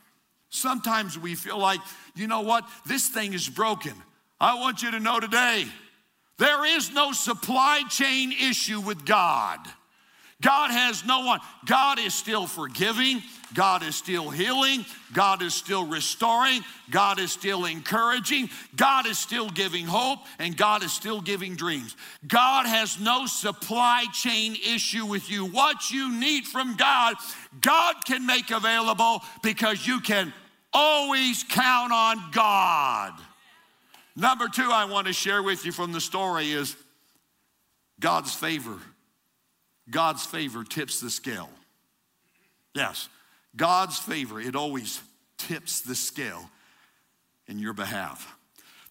Sometimes 0.49 1.17
we 1.17 1.35
feel 1.35 1.57
like, 1.57 1.79
you 2.15 2.27
know 2.27 2.41
what, 2.41 2.67
this 2.85 3.07
thing 3.07 3.33
is 3.33 3.47
broken. 3.47 3.93
I 4.39 4.55
want 4.55 4.81
you 4.81 4.91
to 4.91 4.99
know 4.99 5.19
today, 5.19 5.65
there 6.37 6.65
is 6.65 6.91
no 6.91 7.11
supply 7.11 7.83
chain 7.89 8.31
issue 8.31 8.79
with 8.79 9.05
God. 9.05 9.59
God 10.41 10.71
has 10.71 11.05
no 11.05 11.25
one. 11.25 11.39
God 11.65 11.99
is 11.99 12.13
still 12.13 12.47
forgiving. 12.47 13.21
God 13.53 13.83
is 13.83 13.95
still 13.95 14.29
healing. 14.29 14.85
God 15.13 15.41
is 15.41 15.53
still 15.53 15.85
restoring. 15.85 16.61
God 16.91 17.19
is 17.19 17.31
still 17.31 17.65
encouraging. 17.65 18.49
God 18.75 19.07
is 19.07 19.17
still 19.17 19.49
giving 19.49 19.85
hope. 19.85 20.19
And 20.37 20.55
God 20.55 20.83
is 20.83 20.93
still 20.93 21.21
giving 21.21 21.55
dreams. 21.55 21.95
God 22.27 22.65
has 22.65 22.99
no 22.99 23.25
supply 23.25 24.05
chain 24.13 24.55
issue 24.55 25.05
with 25.05 25.29
you. 25.31 25.45
What 25.45 25.89
you 25.91 26.11
need 26.13 26.45
from 26.45 26.75
God, 26.75 27.15
God 27.61 27.95
can 28.05 28.25
make 28.25 28.51
available 28.51 29.21
because 29.41 29.85
you 29.87 29.99
can 29.99 30.33
always 30.73 31.43
count 31.43 31.91
on 31.91 32.31
God. 32.31 33.13
Number 34.15 34.47
two, 34.47 34.69
I 34.71 34.85
want 34.85 35.07
to 35.07 35.13
share 35.13 35.41
with 35.41 35.65
you 35.65 35.71
from 35.71 35.91
the 35.91 36.01
story 36.01 36.51
is 36.51 36.75
God's 37.99 38.33
favor. 38.33 38.77
God's 39.89 40.25
favor 40.25 40.63
tips 40.63 40.99
the 40.99 41.09
scale. 41.09 41.49
Yes, 42.75 43.09
God's 43.59 43.99
favor, 43.99 44.39
it 44.39 44.55
always 44.55 45.01
tips 45.37 45.81
the 45.81 45.93
scale 45.93 46.49
in 47.47 47.59
your 47.59 47.73
behalf. 47.73 48.35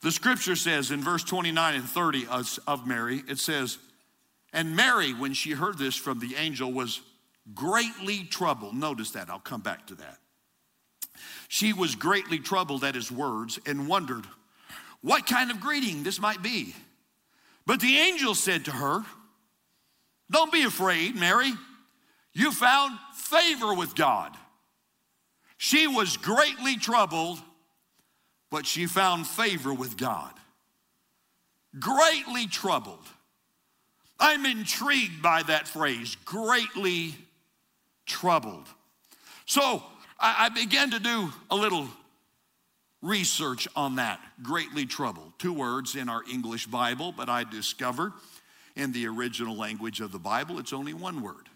The 0.03 0.13
scripture 0.13 0.55
says 0.55 0.91
in 0.91 1.01
verse 1.01 1.25
29 1.25 1.75
and 1.75 1.85
30 1.85 2.27
of 2.67 2.87
Mary, 2.87 3.23
it 3.27 3.39
says, 3.39 3.79
And 4.53 4.77
Mary, 4.77 5.13
when 5.15 5.33
she 5.33 5.53
heard 5.53 5.79
this 5.79 5.97
from 5.97 6.21
the 6.21 6.37
angel, 6.37 6.71
was 6.71 7.01
greatly 7.55 8.25
troubled. 8.25 8.75
Notice 8.75 9.13
that, 9.13 9.31
I'll 9.31 9.41
come 9.41 9.63
back 9.63 9.87
to 9.89 9.95
that. 9.97 10.19
She 11.49 11.73
was 11.73 11.95
greatly 11.97 12.39
troubled 12.39 12.85
at 12.85 12.95
his 12.95 13.11
words 13.11 13.59
and 13.67 13.89
wondered 13.89 14.27
what 15.01 15.27
kind 15.27 15.51
of 15.51 15.61
greeting 15.61 16.03
this 16.03 16.21
might 16.21 16.43
be. 16.43 16.75
But 17.67 17.81
the 17.81 17.97
angel 17.97 18.35
said 18.35 18.67
to 18.67 18.71
her, 18.71 19.03
don't 20.31 20.53
be 20.53 20.63
afraid, 20.63 21.17
Mary. 21.17 21.53
You 22.35 22.53
found 22.53 22.99
favor 23.15 23.73
with 23.73 23.95
God. 23.95 24.37
She 25.59 25.89
was 25.89 26.17
greatly 26.17 26.77
troubled, 26.77 27.41
but 28.51 28.65
she 28.65 28.87
found 28.87 29.27
favor 29.27 29.75
with 29.75 29.97
God. 29.97 30.33
Greatly 31.79 32.47
troubled. 32.47 33.05
I'm 34.21 34.47
intrigued 34.47 35.21
by 35.21 35.43
that 35.43 35.69
phrase, 35.69 36.17
greatly 36.25 37.15
troubled. 38.07 38.67
So 39.47 39.83
I, 40.19 40.49
began 40.49 40.93
to 40.93 41.01
do 41.01 41.33
a 41.51 41.57
little 41.57 41.89
research 43.03 43.69
on 43.77 43.97
that, 43.97 44.21
greatly 44.43 44.87
troubled. 44.87 45.33
Two 45.39 45.53
words 45.53 45.95
in 45.95 46.09
our 46.09 46.23
English 46.31 46.67
Bible, 46.67 47.13
but 47.17 47.29
I 47.29 47.45
discovered 47.45 48.13
in 48.77 48.93
the 48.93 49.07
original 49.07 49.57
language 49.57 50.01
of 50.01 50.13
the 50.13 50.19
Bible, 50.19 50.59
it's 50.59 50.73
only 50.73 50.95
one 50.95 51.21
word. 51.21 51.48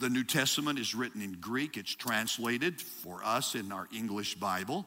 The 0.00 0.08
New 0.08 0.24
Testament 0.24 0.78
is 0.78 0.94
written 0.94 1.20
in 1.20 1.32
Greek, 1.42 1.76
it's 1.76 1.94
translated 1.94 2.80
for 2.80 3.22
us 3.22 3.54
in 3.54 3.70
our 3.70 3.86
English 3.94 4.36
Bible. 4.36 4.86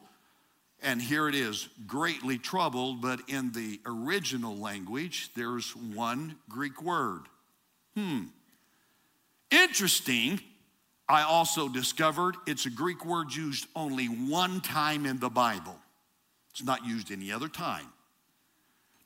And 0.82 1.00
here 1.00 1.28
it 1.28 1.36
is, 1.36 1.68
greatly 1.86 2.36
troubled, 2.36 3.00
but 3.00 3.20
in 3.28 3.52
the 3.52 3.80
original 3.86 4.56
language, 4.56 5.30
there's 5.36 5.70
one 5.76 6.34
Greek 6.48 6.82
word. 6.82 7.22
Hmm. 7.96 8.24
Interesting, 9.52 10.40
I 11.08 11.22
also 11.22 11.68
discovered 11.68 12.34
it's 12.48 12.66
a 12.66 12.70
Greek 12.70 13.06
word 13.06 13.32
used 13.32 13.68
only 13.76 14.06
one 14.06 14.60
time 14.60 15.06
in 15.06 15.20
the 15.20 15.30
Bible. 15.30 15.76
It's 16.50 16.64
not 16.64 16.84
used 16.84 17.12
any 17.12 17.30
other 17.30 17.48
time. 17.48 17.86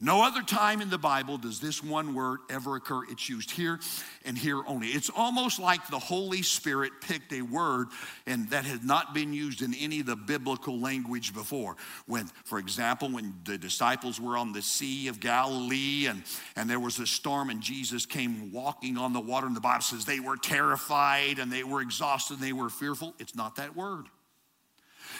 No 0.00 0.22
other 0.22 0.42
time 0.42 0.80
in 0.80 0.90
the 0.90 0.98
Bible 0.98 1.38
does 1.38 1.58
this 1.58 1.82
one 1.82 2.14
word 2.14 2.38
ever 2.48 2.76
occur. 2.76 3.02
It's 3.10 3.28
used 3.28 3.50
here 3.50 3.80
and 4.24 4.38
here 4.38 4.62
only. 4.64 4.88
It's 4.88 5.10
almost 5.10 5.58
like 5.58 5.88
the 5.88 5.98
Holy 5.98 6.42
Spirit 6.42 6.92
picked 7.00 7.32
a 7.32 7.42
word 7.42 7.88
and 8.24 8.48
that 8.50 8.64
had 8.64 8.84
not 8.84 9.12
been 9.12 9.32
used 9.32 9.60
in 9.60 9.74
any 9.74 9.98
of 9.98 10.06
the 10.06 10.14
biblical 10.14 10.78
language 10.78 11.34
before. 11.34 11.76
When, 12.06 12.30
for 12.44 12.60
example, 12.60 13.10
when 13.10 13.34
the 13.44 13.58
disciples 13.58 14.20
were 14.20 14.36
on 14.36 14.52
the 14.52 14.62
Sea 14.62 15.08
of 15.08 15.18
Galilee 15.18 16.06
and, 16.06 16.22
and 16.54 16.70
there 16.70 16.78
was 16.78 17.00
a 17.00 17.06
storm 17.06 17.50
and 17.50 17.60
Jesus 17.60 18.06
came 18.06 18.52
walking 18.52 18.98
on 18.98 19.12
the 19.12 19.20
water, 19.20 19.48
and 19.48 19.56
the 19.56 19.60
Bible 19.60 19.82
says 19.82 20.04
they 20.04 20.20
were 20.20 20.36
terrified 20.36 21.40
and 21.40 21.50
they 21.50 21.64
were 21.64 21.80
exhausted 21.80 22.34
and 22.34 22.42
they 22.42 22.52
were 22.52 22.70
fearful. 22.70 23.14
It's 23.18 23.34
not 23.34 23.56
that 23.56 23.74
word. 23.74 24.06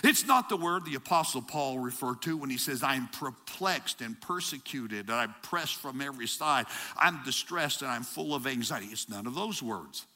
It's 0.04 0.26
not 0.26 0.48
the 0.48 0.56
word 0.56 0.84
the 0.84 0.94
Apostle 0.94 1.42
Paul 1.42 1.78
referred 1.78 2.22
to 2.22 2.36
when 2.36 2.50
he 2.50 2.58
says, 2.58 2.82
I'm 2.82 3.08
perplexed 3.08 4.00
and 4.00 4.20
persecuted 4.20 5.08
and 5.08 5.14
I'm 5.18 5.34
pressed 5.42 5.76
from 5.76 6.00
every 6.00 6.26
side. 6.26 6.66
I'm 6.96 7.22
distressed 7.24 7.82
and 7.82 7.90
I'm 7.90 8.04
full 8.04 8.34
of 8.34 8.46
anxiety. 8.46 8.86
It's 8.86 9.08
none 9.08 9.26
of 9.26 9.34
those 9.34 9.62
words. 9.62 10.06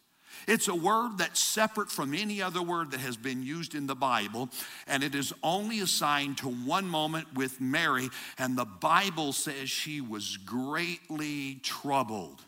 It's 0.48 0.68
a 0.68 0.74
word 0.74 1.18
that's 1.18 1.40
separate 1.40 1.90
from 1.90 2.14
any 2.14 2.42
other 2.42 2.62
word 2.62 2.92
that 2.92 3.00
has 3.00 3.16
been 3.16 3.42
used 3.42 3.74
in 3.74 3.86
the 3.86 3.94
Bible, 3.94 4.48
and 4.86 5.02
it 5.02 5.14
is 5.14 5.32
only 5.42 5.80
assigned 5.80 6.38
to 6.38 6.48
one 6.48 6.88
moment 6.88 7.34
with 7.34 7.60
Mary, 7.60 8.08
and 8.38 8.56
the 8.56 8.64
Bible 8.64 9.32
says 9.32 9.68
she 9.68 10.00
was 10.00 10.38
greatly 10.38 11.60
troubled. 11.62 12.40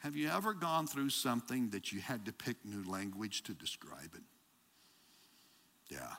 Have 0.00 0.14
you 0.14 0.28
ever 0.28 0.52
gone 0.52 0.86
through 0.86 1.10
something 1.10 1.70
that 1.70 1.90
you 1.90 2.00
had 2.00 2.26
to 2.26 2.32
pick 2.32 2.64
new 2.64 2.88
language 2.88 3.42
to 3.44 3.54
describe 3.54 4.14
it? 4.14 4.22
Yeah. 5.90 6.12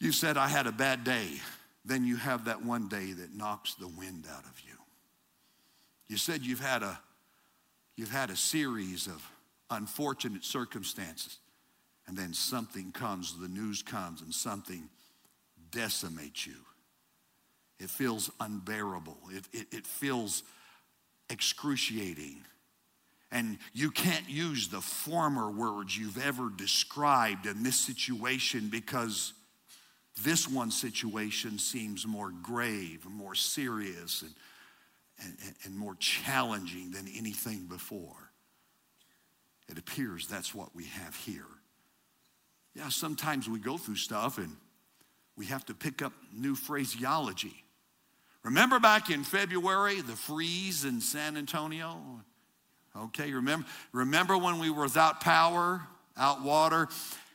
You 0.00 0.12
said, 0.12 0.36
I 0.36 0.48
had 0.48 0.66
a 0.66 0.72
bad 0.72 1.04
day. 1.04 1.28
Then 1.84 2.04
you 2.04 2.16
have 2.16 2.46
that 2.46 2.64
one 2.64 2.88
day 2.88 3.12
that 3.12 3.34
knocks 3.34 3.74
the 3.74 3.88
wind 3.88 4.26
out 4.30 4.44
of 4.44 4.60
you. 4.66 4.74
You 6.08 6.16
said 6.16 6.42
you've 6.42 6.60
had 6.60 6.82
a, 6.82 6.98
you've 7.96 8.10
had 8.10 8.30
a 8.30 8.36
series 8.36 9.06
of 9.06 9.22
unfortunate 9.70 10.44
circumstances. 10.44 11.38
And 12.06 12.16
then 12.16 12.34
something 12.34 12.92
comes, 12.92 13.38
the 13.38 13.48
news 13.48 13.82
comes, 13.82 14.20
and 14.20 14.32
something 14.32 14.88
decimates 15.70 16.46
you. 16.46 16.56
It 17.80 17.90
feels 17.90 18.30
unbearable. 18.40 19.18
It, 19.30 19.44
it, 19.52 19.66
it 19.72 19.86
feels 19.86 20.42
excruciating. 21.30 22.44
And 23.34 23.58
you 23.72 23.90
can't 23.90 24.30
use 24.30 24.68
the 24.68 24.80
former 24.80 25.50
words 25.50 25.98
you've 25.98 26.24
ever 26.24 26.50
described 26.54 27.46
in 27.46 27.64
this 27.64 27.74
situation 27.74 28.68
because 28.70 29.32
this 30.22 30.48
one 30.48 30.70
situation 30.70 31.58
seems 31.58 32.06
more 32.06 32.30
grave, 32.30 33.04
more 33.04 33.34
serious, 33.34 34.22
and, 34.22 34.34
and, 35.20 35.54
and 35.64 35.76
more 35.76 35.96
challenging 35.96 36.92
than 36.92 37.08
anything 37.08 37.66
before. 37.66 38.30
It 39.68 39.78
appears 39.78 40.28
that's 40.28 40.54
what 40.54 40.72
we 40.72 40.84
have 40.84 41.16
here. 41.16 41.48
Yeah, 42.76 42.88
sometimes 42.88 43.48
we 43.48 43.58
go 43.58 43.78
through 43.78 43.96
stuff 43.96 44.38
and 44.38 44.56
we 45.36 45.46
have 45.46 45.64
to 45.66 45.74
pick 45.74 46.02
up 46.02 46.12
new 46.32 46.54
phraseology. 46.54 47.64
Remember 48.44 48.78
back 48.78 49.10
in 49.10 49.24
February, 49.24 50.02
the 50.02 50.14
freeze 50.14 50.84
in 50.84 51.00
San 51.00 51.36
Antonio? 51.36 52.22
Okay, 52.96 53.32
remember, 53.32 53.66
remember 53.92 54.38
when 54.38 54.60
we 54.60 54.70
were 54.70 54.84
without 54.84 55.20
power, 55.20 55.82
out 56.16 56.42
water, 56.42 56.88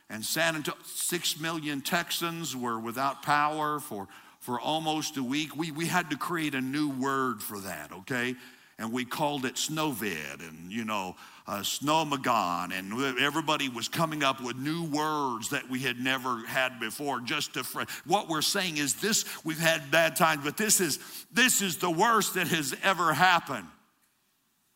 and 0.08 0.24
San 0.24 0.56
Antonio, 0.56 0.80
six 0.84 1.38
million 1.38 1.82
Texans 1.82 2.56
were 2.56 2.78
without 2.80 3.22
power 3.22 3.78
for, 3.78 4.08
for 4.38 4.58
almost 4.58 5.18
a 5.18 5.22
week? 5.22 5.54
We, 5.54 5.70
we 5.70 5.86
had 5.86 6.10
to 6.10 6.16
create 6.16 6.54
a 6.54 6.62
new 6.62 6.88
word 6.88 7.42
for 7.42 7.58
that, 7.58 7.92
okay? 7.92 8.36
And 8.78 8.90
we 8.90 9.04
called 9.04 9.44
it 9.44 9.56
snowvid 9.56 10.40
and, 10.40 10.72
you 10.72 10.86
know, 10.86 11.14
uh, 11.46 11.60
snowmagon, 11.60 12.72
and 12.72 13.18
everybody 13.18 13.68
was 13.68 13.88
coming 13.88 14.22
up 14.22 14.40
with 14.40 14.56
new 14.56 14.84
words 14.84 15.50
that 15.50 15.68
we 15.68 15.80
had 15.80 15.98
never 15.98 16.46
had 16.46 16.78
before. 16.80 17.20
Just 17.20 17.54
to 17.54 17.64
fr- 17.64 17.82
what 18.06 18.28
we're 18.28 18.40
saying 18.40 18.76
is 18.76 18.94
this: 18.94 19.24
we've 19.44 19.58
had 19.58 19.90
bad 19.90 20.14
times, 20.14 20.44
but 20.44 20.56
this 20.56 20.80
is 20.80 21.00
this 21.32 21.60
is 21.60 21.78
the 21.78 21.90
worst 21.90 22.34
that 22.34 22.46
has 22.46 22.74
ever 22.84 23.12
happened. 23.12 23.66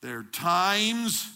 There 0.04 0.18
are 0.18 0.22
times 0.22 1.30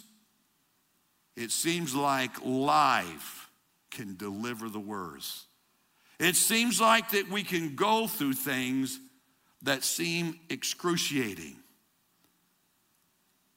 it 1.38 1.50
seems 1.50 1.94
like 1.94 2.44
life 2.44 3.50
can 3.90 4.14
deliver 4.16 4.68
the 4.68 4.78
worst. 4.78 5.46
It 6.20 6.37
seems 6.37 6.78
like 6.78 7.12
that 7.12 7.30
we 7.30 7.44
can 7.44 7.76
go 7.76 8.06
through 8.06 8.34
things 8.34 9.00
that 9.62 9.84
seem 9.84 10.38
excruciating. 10.50 11.56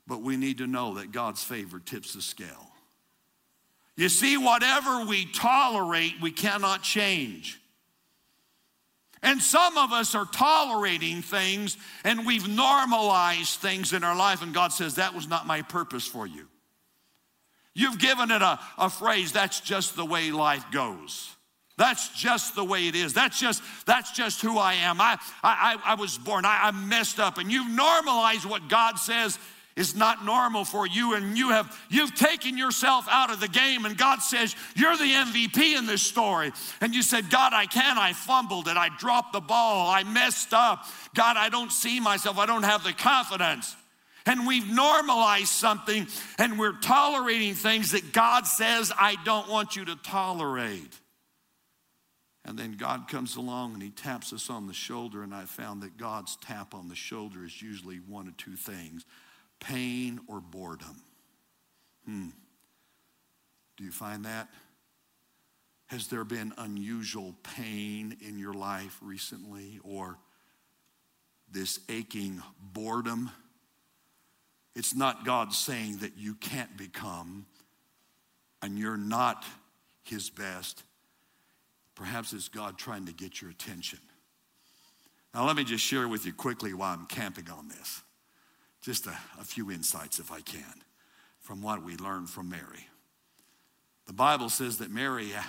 But 0.07 0.21
we 0.21 0.37
need 0.37 0.59
to 0.59 0.67
know 0.67 0.93
that 0.93 1.11
God's 1.11 1.43
favor 1.43 1.81
tips 1.81 2.13
the 2.13 2.21
scale. 2.21 2.71
You 3.97 4.07
see, 4.07 4.37
whatever 4.37 5.03
we 5.03 5.25
tolerate, 5.25 6.21
we 6.21 6.31
cannot 6.31 6.83
change. 6.83 7.60
And 9.23 9.41
some 9.41 9.77
of 9.77 9.91
us 9.91 10.15
are 10.15 10.25
tolerating 10.25 11.21
things 11.21 11.77
and 12.03 12.25
we've 12.25 12.47
normalized 12.47 13.59
things 13.59 13.93
in 13.93 14.03
our 14.03 14.15
life, 14.15 14.41
and 14.41 14.53
God 14.53 14.71
says, 14.73 14.95
That 14.95 15.13
was 15.13 15.27
not 15.27 15.45
my 15.45 15.61
purpose 15.61 16.07
for 16.07 16.25
you. 16.25 16.47
You've 17.73 17.99
given 17.99 18.31
it 18.31 18.41
a, 18.41 18.59
a 18.77 18.89
phrase, 18.89 19.31
that's 19.31 19.61
just 19.61 19.95
the 19.95 20.05
way 20.05 20.31
life 20.31 20.65
goes. 20.71 21.35
That's 21.77 22.09
just 22.09 22.55
the 22.55 22.63
way 22.63 22.87
it 22.87 22.95
is. 22.95 23.13
That's 23.13 23.39
just, 23.39 23.63
that's 23.85 24.11
just 24.11 24.41
who 24.41 24.57
I 24.57 24.73
am. 24.73 24.99
I, 24.99 25.17
I, 25.41 25.77
I 25.83 25.95
was 25.95 26.17
born, 26.17 26.45
I, 26.45 26.59
I 26.63 26.71
messed 26.71 27.19
up, 27.19 27.37
and 27.37 27.51
you've 27.51 27.71
normalized 27.71 28.45
what 28.45 28.67
God 28.67 28.99
says 28.99 29.39
is 29.75 29.95
not 29.95 30.25
normal 30.25 30.65
for 30.65 30.85
you 30.85 31.15
and 31.15 31.37
you 31.37 31.49
have 31.49 31.77
you've 31.89 32.13
taken 32.15 32.57
yourself 32.57 33.05
out 33.09 33.31
of 33.31 33.39
the 33.39 33.47
game 33.47 33.85
and 33.85 33.97
God 33.97 34.21
says 34.21 34.55
you're 34.75 34.97
the 34.97 35.03
MVP 35.03 35.77
in 35.77 35.85
this 35.85 36.01
story. 36.01 36.51
And 36.81 36.93
you 36.93 37.01
said 37.01 37.29
God 37.29 37.53
I 37.53 37.65
can 37.65 37.97
I 37.97 38.13
fumbled 38.13 38.67
it. 38.67 38.77
I 38.77 38.89
dropped 38.97 39.33
the 39.33 39.39
ball. 39.39 39.89
I 39.89 40.03
messed 40.03 40.53
up. 40.53 40.85
God 41.15 41.37
I 41.37 41.49
don't 41.49 41.71
see 41.71 41.99
myself. 41.99 42.37
I 42.37 42.45
don't 42.45 42.63
have 42.63 42.83
the 42.83 42.93
confidence. 42.93 43.75
And 44.25 44.45
we've 44.45 44.69
normalized 44.69 45.47
something 45.47 46.05
and 46.37 46.59
we're 46.59 46.79
tolerating 46.79 47.53
things 47.53 47.91
that 47.91 48.13
God 48.13 48.45
says 48.45 48.91
I 48.97 49.15
don't 49.23 49.49
want 49.49 49.75
you 49.75 49.85
to 49.85 49.95
tolerate. 49.95 50.99
And 52.43 52.57
then 52.57 52.73
God 52.73 53.07
comes 53.07 53.35
along 53.35 53.73
and 53.73 53.83
he 53.83 53.89
taps 53.89 54.33
us 54.33 54.49
on 54.49 54.67
the 54.67 54.73
shoulder 54.73 55.23
and 55.23 55.33
I 55.33 55.45
found 55.45 55.83
that 55.83 55.97
God's 55.97 56.35
tap 56.37 56.73
on 56.73 56.89
the 56.89 56.95
shoulder 56.95 57.45
is 57.45 57.61
usually 57.61 57.97
one 57.97 58.27
of 58.27 58.35
two 58.35 58.55
things 58.55 59.05
pain, 59.61 60.19
or 60.27 60.41
boredom. 60.41 61.01
Hmm. 62.05 62.29
Do 63.77 63.85
you 63.85 63.91
find 63.91 64.25
that? 64.25 64.49
Has 65.87 66.07
there 66.07 66.23
been 66.23 66.53
unusual 66.57 67.35
pain 67.43 68.17
in 68.21 68.37
your 68.37 68.53
life 68.53 68.97
recently 69.01 69.79
or 69.83 70.17
this 71.49 71.79
aching 71.89 72.41
boredom? 72.61 73.29
It's 74.75 74.95
not 74.95 75.25
God 75.25 75.53
saying 75.53 75.97
that 75.97 76.17
you 76.17 76.35
can't 76.35 76.77
become 76.77 77.45
and 78.61 78.77
you're 78.77 78.97
not 78.97 79.45
His 80.03 80.29
best. 80.29 80.83
Perhaps 81.95 82.33
it's 82.33 82.47
God 82.47 82.77
trying 82.77 83.05
to 83.05 83.13
get 83.13 83.41
your 83.41 83.51
attention. 83.51 83.99
Now, 85.33 85.45
let 85.45 85.55
me 85.55 85.63
just 85.63 85.83
share 85.83 86.07
with 86.07 86.25
you 86.25 86.33
quickly 86.33 86.73
why 86.73 86.91
I'm 86.93 87.05
camping 87.05 87.49
on 87.49 87.67
this. 87.67 88.01
Just 88.81 89.07
a, 89.07 89.17
a 89.39 89.43
few 89.43 89.71
insights, 89.71 90.19
if 90.19 90.31
I 90.31 90.41
can, 90.41 90.83
from 91.39 91.61
what 91.61 91.83
we 91.83 91.97
learned 91.97 92.29
from 92.29 92.49
Mary. 92.49 92.87
The 94.07 94.13
Bible 94.13 94.49
says 94.49 94.79
that 94.79 94.91
Mary, 94.91 95.33
uh, 95.33 95.41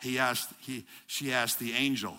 he 0.00 0.18
asked, 0.18 0.50
he, 0.60 0.84
she 1.06 1.32
asked 1.32 1.58
the 1.58 1.72
angel, 1.72 2.18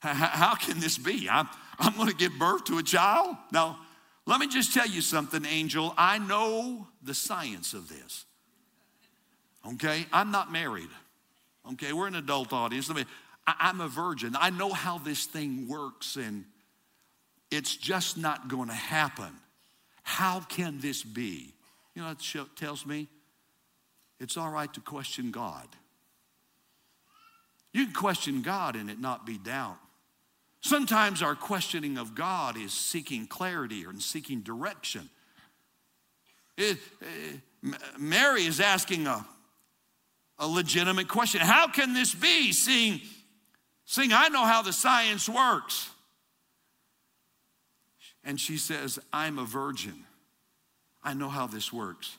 How 0.00 0.54
can 0.54 0.80
this 0.80 0.98
be? 0.98 1.28
I'm, 1.30 1.48
I'm 1.78 1.94
going 1.94 2.08
to 2.08 2.14
give 2.14 2.32
birth 2.38 2.64
to 2.64 2.78
a 2.78 2.82
child? 2.82 3.36
Now, 3.52 3.78
let 4.26 4.40
me 4.40 4.48
just 4.48 4.74
tell 4.74 4.86
you 4.86 5.00
something, 5.00 5.44
angel. 5.44 5.94
I 5.96 6.18
know 6.18 6.86
the 7.02 7.14
science 7.14 7.74
of 7.74 7.88
this. 7.88 8.24
Okay? 9.74 10.06
I'm 10.12 10.30
not 10.30 10.52
married. 10.52 10.88
Okay? 11.72 11.92
We're 11.92 12.06
an 12.06 12.16
adult 12.16 12.52
audience. 12.52 12.88
Let 12.88 12.96
me, 12.98 13.04
I, 13.46 13.54
I'm 13.60 13.80
a 13.80 13.88
virgin. 13.88 14.36
I 14.38 14.50
know 14.50 14.72
how 14.72 14.98
this 14.98 15.26
thing 15.26 15.68
works, 15.68 16.16
and 16.16 16.44
it's 17.50 17.76
just 17.76 18.16
not 18.16 18.48
going 18.48 18.68
to 18.68 18.74
happen. 18.74 19.32
How 20.10 20.40
can 20.40 20.80
this 20.80 21.04
be? 21.04 21.54
You 21.94 22.02
know 22.02 22.08
what 22.08 22.34
it 22.34 22.56
tells 22.56 22.84
me? 22.84 23.06
It's 24.18 24.36
all 24.36 24.50
right 24.50 24.72
to 24.74 24.80
question 24.80 25.30
God. 25.30 25.68
You 27.72 27.84
can 27.84 27.94
question 27.94 28.42
God 28.42 28.74
and 28.74 28.90
it 28.90 29.00
not 29.00 29.24
be 29.24 29.38
doubt. 29.38 29.78
Sometimes 30.62 31.22
our 31.22 31.36
questioning 31.36 31.96
of 31.96 32.16
God 32.16 32.56
is 32.56 32.72
seeking 32.72 33.28
clarity 33.28 33.86
or 33.86 33.92
seeking 34.00 34.40
direction. 34.40 35.08
It, 36.58 36.78
Mary 37.96 38.46
is 38.46 38.58
asking 38.58 39.06
a, 39.06 39.24
a 40.40 40.46
legitimate 40.48 41.06
question 41.06 41.40
How 41.40 41.68
can 41.68 41.94
this 41.94 42.12
be? 42.16 42.50
Seeing, 42.50 43.00
seeing 43.84 44.12
I 44.12 44.28
know 44.28 44.44
how 44.44 44.62
the 44.62 44.72
science 44.72 45.28
works. 45.28 45.88
And 48.24 48.38
she 48.38 48.58
says, 48.58 48.98
I'm 49.12 49.38
a 49.38 49.44
virgin. 49.44 50.04
I 51.02 51.14
know 51.14 51.28
how 51.28 51.46
this 51.46 51.72
works. 51.72 52.18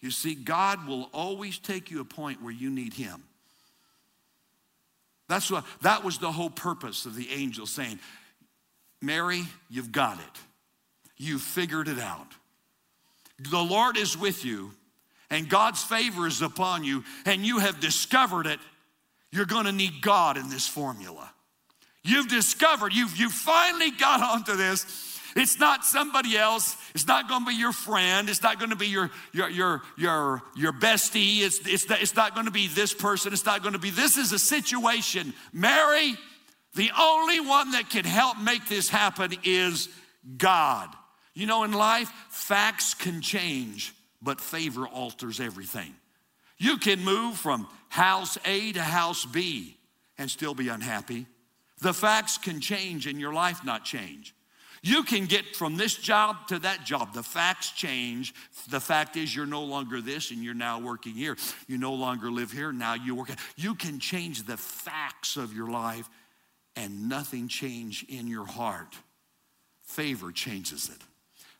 You 0.00 0.10
see, 0.10 0.34
God 0.34 0.86
will 0.86 1.10
always 1.12 1.58
take 1.58 1.90
you 1.90 2.00
a 2.00 2.04
point 2.04 2.42
where 2.42 2.52
you 2.52 2.70
need 2.70 2.94
Him. 2.94 3.22
That's 5.28 5.50
what 5.50 5.64
that 5.82 6.04
was 6.04 6.18
the 6.18 6.32
whole 6.32 6.50
purpose 6.50 7.06
of 7.06 7.14
the 7.14 7.30
angel 7.30 7.66
saying, 7.66 7.98
Mary, 9.00 9.44
you've 9.68 9.92
got 9.92 10.18
it. 10.18 10.40
You 11.16 11.38
figured 11.38 11.88
it 11.88 11.98
out. 11.98 12.26
The 13.38 13.62
Lord 13.62 13.96
is 13.96 14.18
with 14.18 14.44
you, 14.44 14.72
and 15.30 15.48
God's 15.48 15.82
favor 15.82 16.26
is 16.26 16.42
upon 16.42 16.82
you, 16.82 17.04
and 17.24 17.44
you 17.44 17.58
have 17.58 17.80
discovered 17.80 18.46
it. 18.46 18.58
You're 19.30 19.46
gonna 19.46 19.72
need 19.72 20.02
God 20.02 20.36
in 20.36 20.48
this 20.48 20.66
formula. 20.66 21.30
You've 22.02 22.28
discovered, 22.28 22.94
you've, 22.94 23.16
you 23.16 23.28
finally 23.28 23.90
got 23.90 24.22
onto 24.34 24.56
this 24.56 24.84
it's 25.36 25.58
not 25.58 25.84
somebody 25.84 26.36
else. 26.36 26.76
It's 26.94 27.06
not 27.06 27.28
going 27.28 27.44
to 27.44 27.50
be 27.50 27.56
your 27.56 27.72
friend. 27.72 28.28
It's 28.28 28.42
not 28.42 28.58
going 28.58 28.70
to 28.70 28.76
be 28.76 28.88
your, 28.88 29.10
your, 29.32 29.48
your, 29.48 29.82
your, 29.96 30.42
your 30.56 30.72
bestie. 30.72 31.40
It's, 31.40 31.60
it's, 31.66 31.86
it's 31.88 32.16
not 32.16 32.34
going 32.34 32.46
to 32.46 32.52
be 32.52 32.66
this 32.66 32.92
person. 32.92 33.32
It's 33.32 33.46
not 33.46 33.62
going 33.62 33.74
to 33.74 33.78
be, 33.78 33.90
this 33.90 34.16
is 34.16 34.32
a 34.32 34.38
situation. 34.38 35.32
Mary, 35.52 36.14
the 36.74 36.90
only 36.98 37.40
one 37.40 37.72
that 37.72 37.90
can 37.90 38.04
help 38.04 38.38
make 38.38 38.68
this 38.68 38.88
happen 38.88 39.32
is 39.44 39.88
God. 40.36 40.88
You 41.34 41.46
know, 41.46 41.64
in 41.64 41.72
life, 41.72 42.10
facts 42.28 42.94
can 42.94 43.22
change, 43.22 43.94
but 44.20 44.40
favor 44.40 44.86
alters 44.86 45.40
everything. 45.40 45.94
You 46.58 46.76
can 46.76 47.02
move 47.04 47.36
from 47.36 47.68
house 47.88 48.36
A 48.44 48.72
to 48.72 48.82
house 48.82 49.24
B 49.24 49.76
and 50.18 50.30
still 50.30 50.54
be 50.54 50.68
unhappy. 50.68 51.26
The 51.80 51.94
facts 51.94 52.36
can 52.36 52.60
change 52.60 53.06
and 53.06 53.18
your 53.18 53.32
life 53.32 53.64
not 53.64 53.84
change. 53.84 54.34
You 54.82 55.02
can 55.02 55.26
get 55.26 55.56
from 55.56 55.76
this 55.76 55.94
job 55.94 56.48
to 56.48 56.58
that 56.60 56.84
job. 56.84 57.12
The 57.12 57.22
facts 57.22 57.70
change. 57.72 58.34
The 58.70 58.80
fact 58.80 59.16
is, 59.16 59.34
you're 59.34 59.44
no 59.44 59.62
longer 59.62 60.00
this 60.00 60.30
and 60.30 60.42
you're 60.42 60.54
now 60.54 60.80
working 60.80 61.14
here. 61.14 61.36
You 61.66 61.76
no 61.76 61.92
longer 61.92 62.30
live 62.30 62.50
here, 62.50 62.72
now 62.72 62.94
you 62.94 63.14
work. 63.14 63.30
You 63.56 63.74
can 63.74 63.98
change 63.98 64.44
the 64.44 64.56
facts 64.56 65.36
of 65.36 65.52
your 65.54 65.70
life 65.70 66.08
and 66.76 67.08
nothing 67.08 67.48
change 67.48 68.06
in 68.08 68.26
your 68.26 68.46
heart. 68.46 68.96
Favor 69.84 70.32
changes 70.32 70.88
it. 70.88 71.02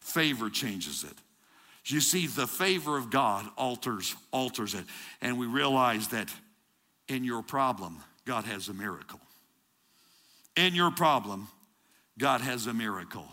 Favor 0.00 0.48
changes 0.48 1.04
it. 1.04 1.16
You 1.84 2.00
see, 2.00 2.26
the 2.26 2.46
favor 2.46 2.96
of 2.96 3.10
God 3.10 3.46
alters, 3.56 4.14
alters 4.32 4.74
it. 4.74 4.84
And 5.20 5.38
we 5.38 5.46
realize 5.46 6.08
that 6.08 6.28
in 7.08 7.24
your 7.24 7.42
problem, 7.42 7.98
God 8.24 8.44
has 8.44 8.68
a 8.68 8.74
miracle. 8.74 9.20
In 10.56 10.74
your 10.74 10.90
problem, 10.90 11.48
God 12.20 12.40
has 12.42 12.68
a 12.68 12.72
miracle. 12.72 13.26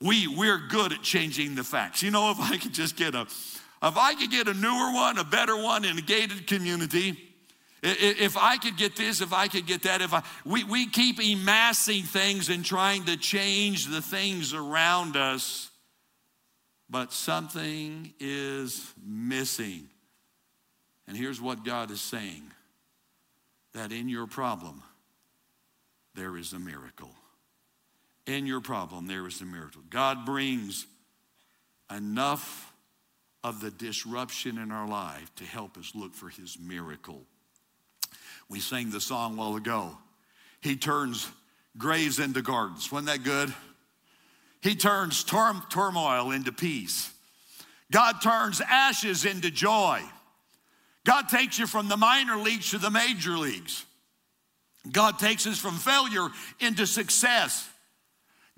We, 0.00 0.26
we're 0.26 0.58
good 0.68 0.92
at 0.92 1.02
changing 1.02 1.54
the 1.54 1.64
facts. 1.64 2.02
You 2.02 2.10
know, 2.10 2.30
if 2.32 2.40
I 2.40 2.58
could 2.58 2.74
just 2.74 2.96
get 2.96 3.14
a, 3.14 3.22
if 3.22 3.96
I 3.96 4.14
could 4.14 4.30
get 4.30 4.48
a 4.48 4.54
newer 4.54 4.92
one, 4.92 5.16
a 5.16 5.24
better 5.24 5.56
one 5.56 5.84
in 5.86 5.96
a 5.96 6.02
gated 6.02 6.46
community, 6.46 7.16
If 7.84 8.36
I 8.36 8.58
could 8.58 8.76
get 8.76 8.94
this, 8.94 9.20
if 9.20 9.32
I 9.32 9.48
could 9.48 9.66
get 9.66 9.82
that, 9.82 10.02
if 10.02 10.14
I, 10.14 10.22
we, 10.44 10.62
we 10.62 10.88
keep 10.88 11.18
amassing 11.18 12.04
things 12.04 12.48
and 12.48 12.64
trying 12.64 13.04
to 13.06 13.16
change 13.16 13.86
the 13.86 14.00
things 14.00 14.54
around 14.54 15.16
us, 15.16 15.70
but 16.88 17.12
something 17.12 18.12
is 18.20 18.92
missing. 19.04 19.88
And 21.08 21.16
here's 21.16 21.40
what 21.40 21.64
God 21.64 21.90
is 21.90 22.00
saying 22.00 22.42
that 23.74 23.90
in 23.90 24.08
your 24.08 24.28
problem, 24.28 24.82
there 26.14 26.36
is 26.36 26.52
a 26.52 26.58
miracle. 26.60 27.10
In 28.26 28.46
your 28.46 28.60
problem, 28.60 29.06
there 29.06 29.26
is 29.26 29.40
a 29.40 29.44
miracle. 29.44 29.82
God 29.90 30.24
brings 30.24 30.86
enough 31.94 32.72
of 33.42 33.60
the 33.60 33.70
disruption 33.70 34.58
in 34.58 34.70
our 34.70 34.86
life 34.86 35.34
to 35.36 35.44
help 35.44 35.76
us 35.76 35.92
look 35.94 36.14
for 36.14 36.28
his 36.28 36.56
miracle. 36.58 37.22
We 38.48 38.60
sang 38.60 38.90
the 38.90 39.00
song 39.00 39.34
a 39.34 39.36
while 39.36 39.56
ago. 39.56 39.98
He 40.60 40.76
turns 40.76 41.28
graves 41.76 42.18
into 42.18 42.42
gardens. 42.42 42.92
Wasn't 42.92 43.08
that 43.08 43.24
good? 43.24 43.52
He 44.60 44.76
turns 44.76 45.24
turmoil 45.24 46.30
into 46.30 46.52
peace. 46.52 47.10
God 47.90 48.22
turns 48.22 48.60
ashes 48.60 49.24
into 49.24 49.50
joy. 49.50 50.02
God 51.04 51.28
takes 51.28 51.58
you 51.58 51.66
from 51.66 51.88
the 51.88 51.96
minor 51.96 52.36
leagues 52.36 52.70
to 52.70 52.78
the 52.78 52.90
major 52.90 53.36
leagues. 53.36 53.84
God 54.90 55.18
takes 55.18 55.46
us 55.46 55.58
from 55.58 55.74
failure 55.74 56.28
into 56.60 56.86
success. 56.86 57.68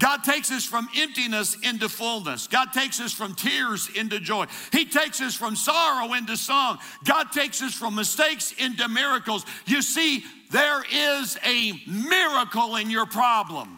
God 0.01 0.25
takes 0.25 0.51
us 0.51 0.65
from 0.65 0.89
emptiness 0.97 1.57
into 1.63 1.89
fullness. 1.89 2.49
God 2.49 2.73
takes 2.73 3.01
us 3.01 3.13
from 3.13 3.35
tears 3.35 3.89
into 3.95 4.19
joy. 4.19 4.47
He 4.73 4.85
takes 4.85 5.21
us 5.21 5.35
from 5.37 5.55
sorrow 5.55 6.13
into 6.15 6.37
song. 6.37 6.79
God 7.05 7.31
takes 7.31 7.63
us 7.63 7.75
from 7.75 7.95
mistakes 7.95 8.53
into 8.59 8.89
miracles. 8.89 9.47
You 9.67 9.83
see, 9.83 10.25
there 10.51 10.83
is 10.93 11.39
a 11.45 11.73
miracle 11.87 12.77
in 12.77 12.91
your 12.91 13.07
problem. 13.07 13.77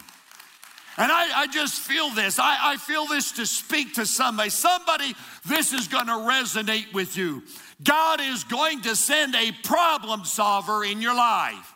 And 0.98 1.12
I, 1.12 1.42
I 1.42 1.46
just 1.48 1.80
feel 1.80 2.08
this. 2.10 2.38
I, 2.38 2.72
I 2.72 2.76
feel 2.78 3.06
this 3.06 3.32
to 3.32 3.44
speak 3.44 3.94
to 3.94 4.06
somebody. 4.06 4.48
Somebody, 4.48 5.14
this 5.44 5.74
is 5.74 5.88
going 5.88 6.06
to 6.06 6.12
resonate 6.12 6.92
with 6.94 7.18
you. 7.18 7.42
God 7.84 8.22
is 8.22 8.44
going 8.44 8.80
to 8.82 8.96
send 8.96 9.34
a 9.34 9.52
problem 9.62 10.24
solver 10.24 10.82
in 10.82 11.02
your 11.02 11.14
life. 11.14 11.74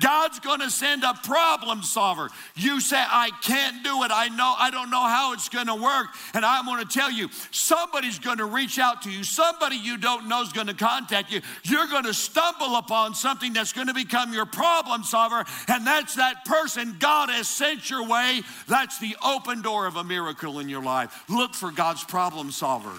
God's 0.00 0.40
going 0.40 0.60
to 0.60 0.70
send 0.70 1.04
a 1.04 1.14
problem 1.22 1.82
solver. 1.82 2.28
You 2.56 2.80
say, 2.80 2.96
I 2.98 3.30
can't 3.42 3.84
do 3.84 4.02
it. 4.02 4.10
I 4.12 4.28
know, 4.28 4.54
I 4.58 4.70
don't 4.70 4.90
know 4.90 5.02
how 5.02 5.32
it's 5.32 5.48
going 5.48 5.66
to 5.66 5.74
work. 5.74 6.08
And 6.34 6.44
I'm 6.44 6.64
going 6.66 6.84
to 6.84 6.92
tell 6.92 7.10
you, 7.10 7.28
somebody's 7.50 8.18
going 8.18 8.38
to 8.38 8.46
reach 8.46 8.78
out 8.78 9.02
to 9.02 9.10
you. 9.10 9.22
Somebody 9.22 9.76
you 9.76 9.96
don't 9.96 10.28
know 10.28 10.42
is 10.42 10.52
going 10.52 10.66
to 10.68 10.74
contact 10.74 11.30
you. 11.30 11.40
You're 11.64 11.86
going 11.86 12.04
to 12.04 12.14
stumble 12.14 12.76
upon 12.76 13.14
something 13.14 13.52
that's 13.52 13.72
going 13.72 13.88
to 13.88 13.94
become 13.94 14.32
your 14.32 14.46
problem 14.46 15.04
solver. 15.04 15.44
And 15.68 15.86
that's 15.86 16.16
that 16.16 16.44
person 16.44 16.96
God 16.98 17.28
has 17.28 17.48
sent 17.48 17.90
your 17.90 18.06
way. 18.06 18.42
That's 18.66 18.98
the 18.98 19.16
open 19.24 19.62
door 19.62 19.86
of 19.86 19.96
a 19.96 20.04
miracle 20.04 20.58
in 20.58 20.68
your 20.68 20.82
life. 20.82 21.24
Look 21.28 21.54
for 21.54 21.70
God's 21.70 22.04
problem 22.04 22.50
solver. 22.50 22.92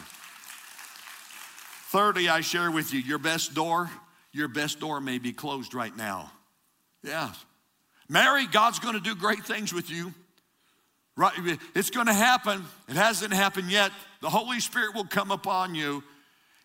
Thirdly, 1.89 2.29
I 2.29 2.39
share 2.41 2.71
with 2.71 2.93
you 2.93 3.01
your 3.01 3.17
best 3.17 3.53
door, 3.53 3.89
your 4.31 4.47
best 4.47 4.79
door 4.79 5.01
may 5.01 5.17
be 5.17 5.33
closed 5.33 5.73
right 5.73 5.95
now. 5.95 6.31
Yeah. 7.03 7.31
Mary, 8.09 8.45
God's 8.47 8.79
going 8.79 8.95
to 8.95 9.01
do 9.01 9.15
great 9.15 9.45
things 9.45 9.73
with 9.73 9.89
you. 9.89 10.13
Right, 11.17 11.33
it's 11.75 11.89
going 11.89 12.07
to 12.07 12.13
happen. 12.13 12.63
It 12.87 12.95
hasn't 12.95 13.33
happened 13.33 13.69
yet. 13.69 13.91
The 14.21 14.29
Holy 14.29 14.59
Spirit 14.59 14.95
will 14.95 15.05
come 15.05 15.29
upon 15.29 15.75
you 15.75 16.03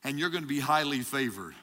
and 0.06 0.20
you're 0.20 0.30
going 0.30 0.44
to 0.44 0.48
be 0.48 0.60
highly 0.60 1.00
favored. 1.00 1.54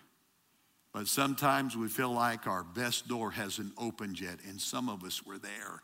But 0.94 1.08
sometimes 1.08 1.78
we 1.78 1.88
feel 1.88 2.12
like 2.12 2.46
our 2.46 2.64
best 2.64 3.08
door 3.08 3.32
hasn't 3.32 3.72
opened 3.78 4.20
yet, 4.20 4.38
and 4.48 4.60
some 4.60 4.90
of 4.90 5.04
us 5.04 5.26
were 5.26 5.38
there. 5.38 5.82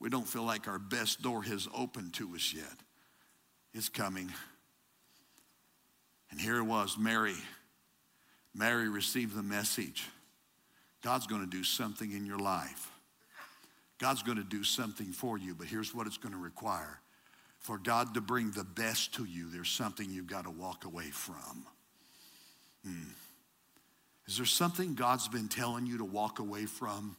We 0.00 0.08
don't 0.08 0.26
feel 0.26 0.42
like 0.42 0.66
our 0.66 0.78
best 0.78 1.20
door 1.20 1.42
has 1.42 1.68
opened 1.76 2.14
to 2.14 2.34
us 2.34 2.54
yet. 2.54 2.64
It's 3.74 3.90
coming. 3.90 4.32
And 6.30 6.40
here 6.40 6.56
it 6.56 6.64
was 6.64 6.96
Mary. 6.98 7.36
Mary 8.54 8.88
received 8.88 9.36
the 9.36 9.42
message. 9.42 10.06
God's 11.02 11.26
going 11.26 11.42
to 11.42 11.50
do 11.50 11.64
something 11.64 12.12
in 12.12 12.26
your 12.26 12.38
life. 12.38 12.90
God's 13.98 14.22
going 14.22 14.38
to 14.38 14.44
do 14.44 14.64
something 14.64 15.12
for 15.12 15.38
you, 15.38 15.54
but 15.54 15.66
here's 15.66 15.94
what 15.94 16.06
it's 16.06 16.16
going 16.16 16.34
to 16.34 16.40
require. 16.40 17.00
For 17.58 17.76
God 17.76 18.14
to 18.14 18.20
bring 18.22 18.50
the 18.52 18.64
best 18.64 19.14
to 19.14 19.24
you, 19.24 19.50
there's 19.50 19.70
something 19.70 20.10
you've 20.10 20.26
got 20.26 20.44
to 20.44 20.50
walk 20.50 20.86
away 20.86 21.10
from. 21.10 21.66
Hmm. 22.84 23.10
Is 24.26 24.38
there 24.38 24.46
something 24.46 24.94
God's 24.94 25.28
been 25.28 25.48
telling 25.48 25.86
you 25.86 25.98
to 25.98 26.04
walk 26.04 26.38
away 26.38 26.64
from? 26.64 27.16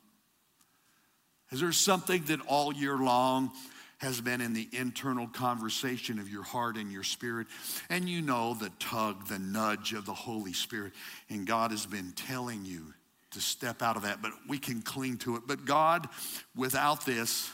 Is 1.51 1.59
there 1.59 1.71
something 1.71 2.23
that 2.25 2.39
all 2.47 2.73
year 2.73 2.97
long 2.97 3.51
has 3.97 4.19
been 4.19 4.41
in 4.41 4.53
the 4.53 4.67
internal 4.71 5.27
conversation 5.27 6.17
of 6.17 6.29
your 6.29 6.43
heart 6.43 6.77
and 6.77 6.91
your 6.91 7.03
spirit? 7.03 7.47
And 7.89 8.09
you 8.09 8.21
know 8.21 8.55
the 8.55 8.71
tug, 8.79 9.27
the 9.27 9.37
nudge 9.37 9.93
of 9.93 10.05
the 10.05 10.13
Holy 10.13 10.53
Spirit, 10.53 10.93
and 11.29 11.45
God 11.45 11.71
has 11.71 11.85
been 11.85 12.13
telling 12.13 12.65
you 12.65 12.93
to 13.31 13.41
step 13.41 13.81
out 13.81 13.95
of 13.95 14.03
that, 14.03 14.21
but 14.21 14.31
we 14.47 14.57
can 14.57 14.81
cling 14.81 15.17
to 15.17 15.35
it. 15.37 15.43
But 15.47 15.65
God, 15.65 16.07
without 16.55 17.05
this, 17.05 17.51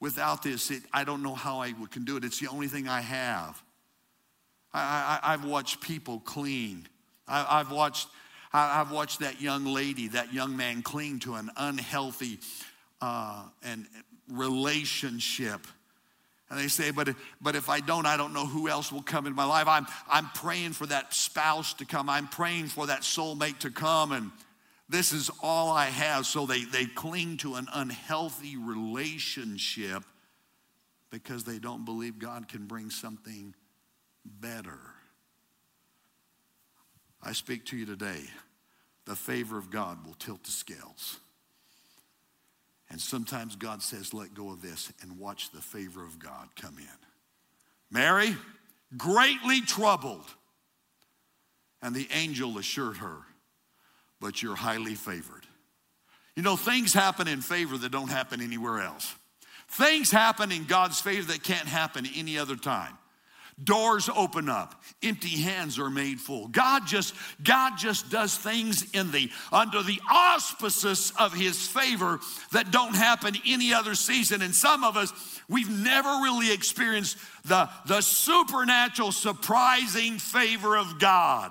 without 0.00 0.42
this, 0.42 0.70
it, 0.70 0.82
I 0.92 1.04
don't 1.04 1.22
know 1.22 1.34
how 1.34 1.60
I 1.60 1.72
can 1.90 2.04
do 2.04 2.16
it. 2.16 2.24
It's 2.24 2.40
the 2.40 2.48
only 2.48 2.68
thing 2.68 2.88
I 2.88 3.00
have. 3.00 3.62
I, 4.72 5.20
have 5.22 5.44
watched 5.44 5.80
people 5.80 6.20
clean. 6.20 6.86
I, 7.26 7.58
have 7.58 7.70
watched, 7.70 8.08
I, 8.52 8.74
have 8.74 8.90
watched 8.90 9.20
that 9.20 9.40
young 9.40 9.64
lady, 9.64 10.08
that 10.08 10.34
young 10.34 10.56
man 10.56 10.82
cling 10.82 11.20
to 11.20 11.34
an 11.34 11.50
unhealthy 11.56 12.38
uh, 13.00 13.44
and 13.62 13.86
relationship. 14.30 15.66
And 16.50 16.58
they 16.60 16.68
say, 16.68 16.90
but, 16.90 17.08
but 17.40 17.56
if 17.56 17.68
I 17.68 17.80
don't, 17.80 18.06
I 18.06 18.16
don't 18.16 18.32
know 18.32 18.46
who 18.46 18.68
else 18.68 18.92
will 18.92 19.02
come 19.02 19.26
in 19.26 19.34
my 19.34 19.44
life. 19.44 19.66
I'm, 19.66 19.86
I'm 20.08 20.28
praying 20.34 20.72
for 20.72 20.86
that 20.86 21.12
spouse 21.12 21.74
to 21.74 21.84
come. 21.84 22.08
I'm 22.08 22.28
praying 22.28 22.66
for 22.66 22.86
that 22.86 23.00
soulmate 23.00 23.60
to 23.60 23.70
come. 23.70 24.12
And 24.12 24.30
this 24.88 25.12
is 25.12 25.30
all 25.42 25.70
I 25.70 25.86
have. 25.86 26.26
So 26.26 26.46
they, 26.46 26.64
they 26.64 26.86
cling 26.86 27.38
to 27.38 27.54
an 27.54 27.66
unhealthy 27.72 28.56
relationship 28.56 30.04
because 31.10 31.44
they 31.44 31.58
don't 31.58 31.84
believe 31.84 32.18
God 32.18 32.48
can 32.48 32.66
bring 32.66 32.90
something 32.90 33.54
better. 34.24 34.78
I 37.22 37.32
speak 37.32 37.64
to 37.66 37.76
you 37.76 37.86
today. 37.86 38.20
The 39.06 39.16
favor 39.16 39.56
of 39.56 39.70
God 39.70 40.04
will 40.04 40.14
tilt 40.14 40.44
the 40.44 40.50
scales. 40.50 41.18
And 42.90 43.00
sometimes 43.00 43.56
God 43.56 43.82
says, 43.82 44.14
let 44.14 44.34
go 44.34 44.50
of 44.50 44.62
this 44.62 44.92
and 45.02 45.18
watch 45.18 45.50
the 45.50 45.60
favor 45.60 46.04
of 46.04 46.18
God 46.18 46.48
come 46.60 46.78
in. 46.78 46.98
Mary, 47.90 48.36
greatly 48.96 49.60
troubled. 49.60 50.26
And 51.82 51.94
the 51.94 52.08
angel 52.12 52.58
assured 52.58 52.98
her, 52.98 53.18
but 54.20 54.42
you're 54.42 54.56
highly 54.56 54.94
favored. 54.94 55.46
You 56.34 56.42
know, 56.42 56.56
things 56.56 56.92
happen 56.92 57.28
in 57.28 57.40
favor 57.40 57.78
that 57.78 57.92
don't 57.92 58.10
happen 58.10 58.40
anywhere 58.40 58.80
else. 58.80 59.14
Things 59.68 60.10
happen 60.10 60.52
in 60.52 60.64
God's 60.64 61.00
favor 61.00 61.32
that 61.32 61.42
can't 61.42 61.66
happen 61.66 62.06
any 62.14 62.38
other 62.38 62.56
time. 62.56 62.96
Doors 63.62 64.10
open 64.14 64.50
up, 64.50 64.82
empty 65.02 65.40
hands 65.40 65.78
are 65.78 65.88
made 65.88 66.20
full. 66.20 66.48
God 66.48 66.86
just 66.86 67.14
God 67.42 67.78
just 67.78 68.10
does 68.10 68.36
things 68.36 68.84
in 68.92 69.10
the 69.12 69.30
under 69.50 69.82
the 69.82 69.98
auspices 70.10 71.10
of 71.18 71.32
his 71.32 71.66
favor 71.66 72.20
that 72.52 72.70
don't 72.70 72.94
happen 72.94 73.34
any 73.46 73.72
other 73.72 73.94
season. 73.94 74.42
And 74.42 74.54
some 74.54 74.84
of 74.84 74.98
us 74.98 75.10
we've 75.48 75.70
never 75.70 76.08
really 76.22 76.52
experienced 76.52 77.16
the, 77.46 77.70
the 77.86 78.02
supernatural 78.02 79.10
surprising 79.10 80.18
favor 80.18 80.76
of 80.76 80.98
God. 80.98 81.50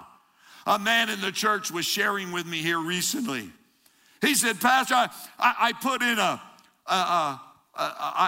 A 0.66 0.80
man 0.80 1.10
in 1.10 1.22
the 1.22 1.32
church 1.32 1.72
was 1.72 1.86
sharing 1.86 2.32
with 2.32 2.46
me 2.46 2.58
here 2.58 2.80
recently. 2.80 3.52
He 4.22 4.34
said, 4.34 4.60
Pastor, 4.60 4.96
I, 4.96 5.10
I 5.40 5.74
put 5.74 6.02
in 6.02 6.18
a, 6.18 6.42
a, 6.88 6.94
a, 6.94 7.42
a 7.76 7.82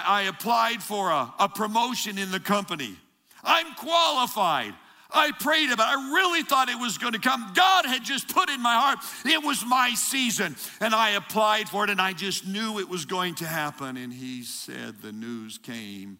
I 0.08 0.26
applied 0.30 0.84
for 0.84 1.10
a, 1.10 1.34
a 1.40 1.50
promotion 1.50 2.18
in 2.18 2.32
the 2.32 2.40
company. 2.40 2.96
I'm 3.44 3.74
qualified. 3.76 4.74
I 5.10 5.32
prayed 5.40 5.72
about 5.72 5.94
it. 5.94 5.98
I 5.98 6.14
really 6.14 6.44
thought 6.44 6.70
it 6.70 6.80
was 6.80 6.98
going 6.98 7.14
to 7.14 7.20
come. 7.20 7.54
God 7.56 7.86
had 7.86 8.04
just 8.04 8.34
put 8.34 8.50
in 8.50 8.62
my 8.62 8.76
heart, 8.76 9.00
it 9.26 9.44
was 9.44 9.66
my 9.66 9.94
season. 9.96 10.56
And 10.82 10.94
I 10.94 11.12
applied 11.12 11.70
for 11.70 11.86
it 11.86 11.90
and 11.90 12.02
I 12.02 12.14
just 12.14 12.46
knew 12.46 12.80
it 12.80 12.90
was 12.90 13.06
going 13.06 13.36
to 13.36 13.46
happen. 13.46 13.98
And 13.98 14.14
he 14.14 14.44
said 14.44 15.02
the 15.02 15.14
news 15.14 15.58
came 15.58 16.20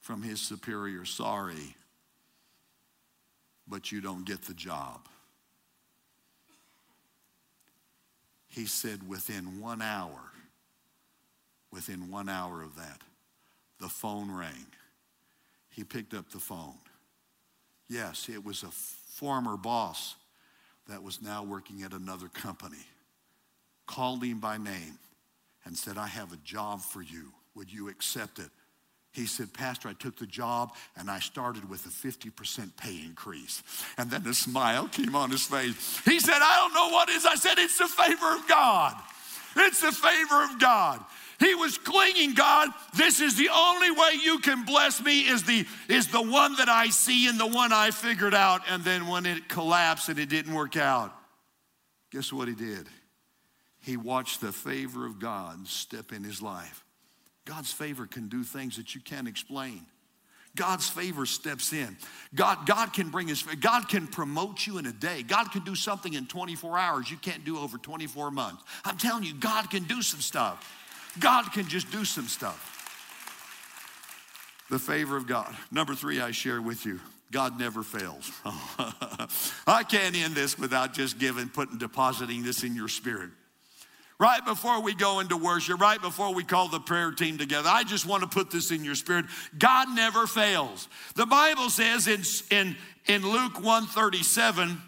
from 0.00 0.22
his 0.22 0.40
superior 0.40 1.04
sorry, 1.04 1.76
but 3.66 3.90
you 3.90 4.00
don't 4.00 4.24
get 4.24 4.42
the 4.42 4.54
job. 4.54 5.08
He 8.54 8.66
said, 8.66 9.08
within 9.08 9.60
one 9.60 9.82
hour, 9.82 10.30
within 11.72 12.08
one 12.08 12.28
hour 12.28 12.62
of 12.62 12.76
that, 12.76 13.00
the 13.80 13.88
phone 13.88 14.30
rang. 14.30 14.66
He 15.70 15.82
picked 15.82 16.14
up 16.14 16.30
the 16.30 16.38
phone. 16.38 16.78
Yes, 17.88 18.28
it 18.28 18.44
was 18.44 18.62
a 18.62 18.70
former 18.70 19.56
boss 19.56 20.14
that 20.88 21.02
was 21.02 21.20
now 21.20 21.42
working 21.42 21.82
at 21.82 21.92
another 21.92 22.28
company 22.28 22.86
called 23.88 24.22
him 24.22 24.38
by 24.38 24.56
name 24.56 25.00
and 25.64 25.76
said, 25.76 25.98
I 25.98 26.06
have 26.06 26.32
a 26.32 26.38
job 26.44 26.80
for 26.80 27.02
you. 27.02 27.32
Would 27.56 27.72
you 27.72 27.88
accept 27.88 28.38
it? 28.38 28.50
He 29.14 29.26
said, 29.26 29.54
Pastor, 29.54 29.88
I 29.88 29.92
took 29.92 30.18
the 30.18 30.26
job 30.26 30.74
and 30.96 31.08
I 31.08 31.20
started 31.20 31.70
with 31.70 31.86
a 31.86 31.88
50% 31.88 32.76
pay 32.76 33.00
increase. 33.04 33.62
And 33.96 34.10
then 34.10 34.26
a 34.26 34.34
smile 34.34 34.88
came 34.88 35.14
on 35.14 35.30
his 35.30 35.46
face. 35.46 36.00
He 36.04 36.18
said, 36.18 36.34
I 36.34 36.56
don't 36.56 36.74
know 36.74 36.92
what 36.92 37.08
is. 37.08 37.24
I 37.24 37.36
said, 37.36 37.58
It's 37.58 37.78
the 37.78 37.86
favor 37.86 38.34
of 38.34 38.48
God. 38.48 39.00
It's 39.56 39.80
the 39.80 39.92
favor 39.92 40.42
of 40.42 40.58
God. 40.58 41.04
He 41.38 41.54
was 41.54 41.78
clinging, 41.78 42.34
God, 42.34 42.70
this 42.96 43.20
is 43.20 43.36
the 43.36 43.50
only 43.54 43.92
way 43.92 44.18
you 44.20 44.40
can 44.40 44.64
bless 44.64 45.00
me 45.00 45.20
is 45.22 45.44
the, 45.44 45.64
is 45.88 46.08
the 46.08 46.22
one 46.22 46.56
that 46.56 46.68
I 46.68 46.88
see 46.88 47.28
and 47.28 47.38
the 47.38 47.46
one 47.46 47.72
I 47.72 47.92
figured 47.92 48.34
out. 48.34 48.62
And 48.68 48.82
then 48.82 49.06
when 49.06 49.26
it 49.26 49.48
collapsed 49.48 50.08
and 50.08 50.18
it 50.18 50.28
didn't 50.28 50.54
work 50.54 50.76
out, 50.76 51.14
guess 52.10 52.32
what 52.32 52.48
he 52.48 52.54
did? 52.54 52.88
He 53.80 53.96
watched 53.96 54.40
the 54.40 54.52
favor 54.52 55.06
of 55.06 55.20
God 55.20 55.68
step 55.68 56.12
in 56.12 56.24
his 56.24 56.42
life. 56.42 56.83
God's 57.44 57.72
favor 57.72 58.06
can 58.06 58.28
do 58.28 58.42
things 58.42 58.76
that 58.76 58.94
you 58.94 59.00
can't 59.00 59.28
explain. 59.28 59.82
God's 60.56 60.88
favor 60.88 61.26
steps 61.26 61.72
in. 61.72 61.96
God, 62.34 62.64
God 62.66 62.92
can 62.92 63.08
bring 63.10 63.26
his 63.26 63.42
God 63.42 63.88
can 63.88 64.06
promote 64.06 64.66
you 64.66 64.78
in 64.78 64.86
a 64.86 64.92
day. 64.92 65.22
God 65.22 65.50
can 65.50 65.64
do 65.64 65.74
something 65.74 66.14
in 66.14 66.26
24 66.26 66.78
hours 66.78 67.10
you 67.10 67.16
can't 67.16 67.44
do 67.44 67.58
over 67.58 67.76
24 67.76 68.30
months. 68.30 68.62
I'm 68.84 68.96
telling 68.96 69.24
you, 69.24 69.34
God 69.34 69.68
can 69.68 69.82
do 69.84 70.00
some 70.00 70.20
stuff. 70.20 70.64
God 71.18 71.52
can 71.52 71.68
just 71.68 71.90
do 71.90 72.04
some 72.04 72.26
stuff. 72.26 72.70
The 74.70 74.78
favor 74.78 75.16
of 75.16 75.26
God. 75.26 75.54
Number 75.70 75.94
three, 75.94 76.20
I 76.20 76.30
share 76.30 76.62
with 76.62 76.86
you. 76.86 77.00
God 77.30 77.58
never 77.58 77.82
fails. 77.82 78.30
I 79.66 79.82
can't 79.82 80.14
end 80.14 80.34
this 80.34 80.56
without 80.58 80.94
just 80.94 81.18
giving, 81.18 81.48
putting, 81.48 81.78
depositing 81.78 82.44
this 82.44 82.62
in 82.62 82.76
your 82.76 82.88
spirit. 82.88 83.30
Right 84.24 84.42
before 84.42 84.80
we 84.80 84.94
go 84.94 85.20
into 85.20 85.36
worship, 85.36 85.78
right 85.78 86.00
before 86.00 86.32
we 86.32 86.44
call 86.44 86.68
the 86.68 86.80
prayer 86.80 87.12
team 87.12 87.36
together, 87.36 87.68
I 87.70 87.84
just 87.84 88.06
want 88.06 88.22
to 88.22 88.26
put 88.26 88.50
this 88.50 88.70
in 88.70 88.82
your 88.82 88.94
spirit. 88.94 89.26
God 89.58 89.94
never 89.94 90.26
fails. 90.26 90.88
The 91.14 91.26
Bible 91.26 91.68
says 91.68 92.08
in, 92.08 92.22
in, 92.50 92.74
in 93.04 93.22
Luke 93.22 93.56
137, 93.56 94.80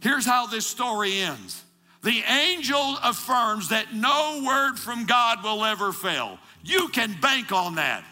here's 0.00 0.24
how 0.24 0.46
this 0.46 0.64
story 0.64 1.18
ends. 1.18 1.64
The 2.04 2.22
angel 2.22 2.96
affirms 3.02 3.70
that 3.70 3.92
no 3.92 4.44
word 4.46 4.76
from 4.76 5.06
God 5.06 5.42
will 5.42 5.64
ever 5.64 5.92
fail. 5.92 6.38
You 6.62 6.86
can 6.86 7.18
bank 7.20 7.50
on 7.50 7.74
that. 7.74 8.04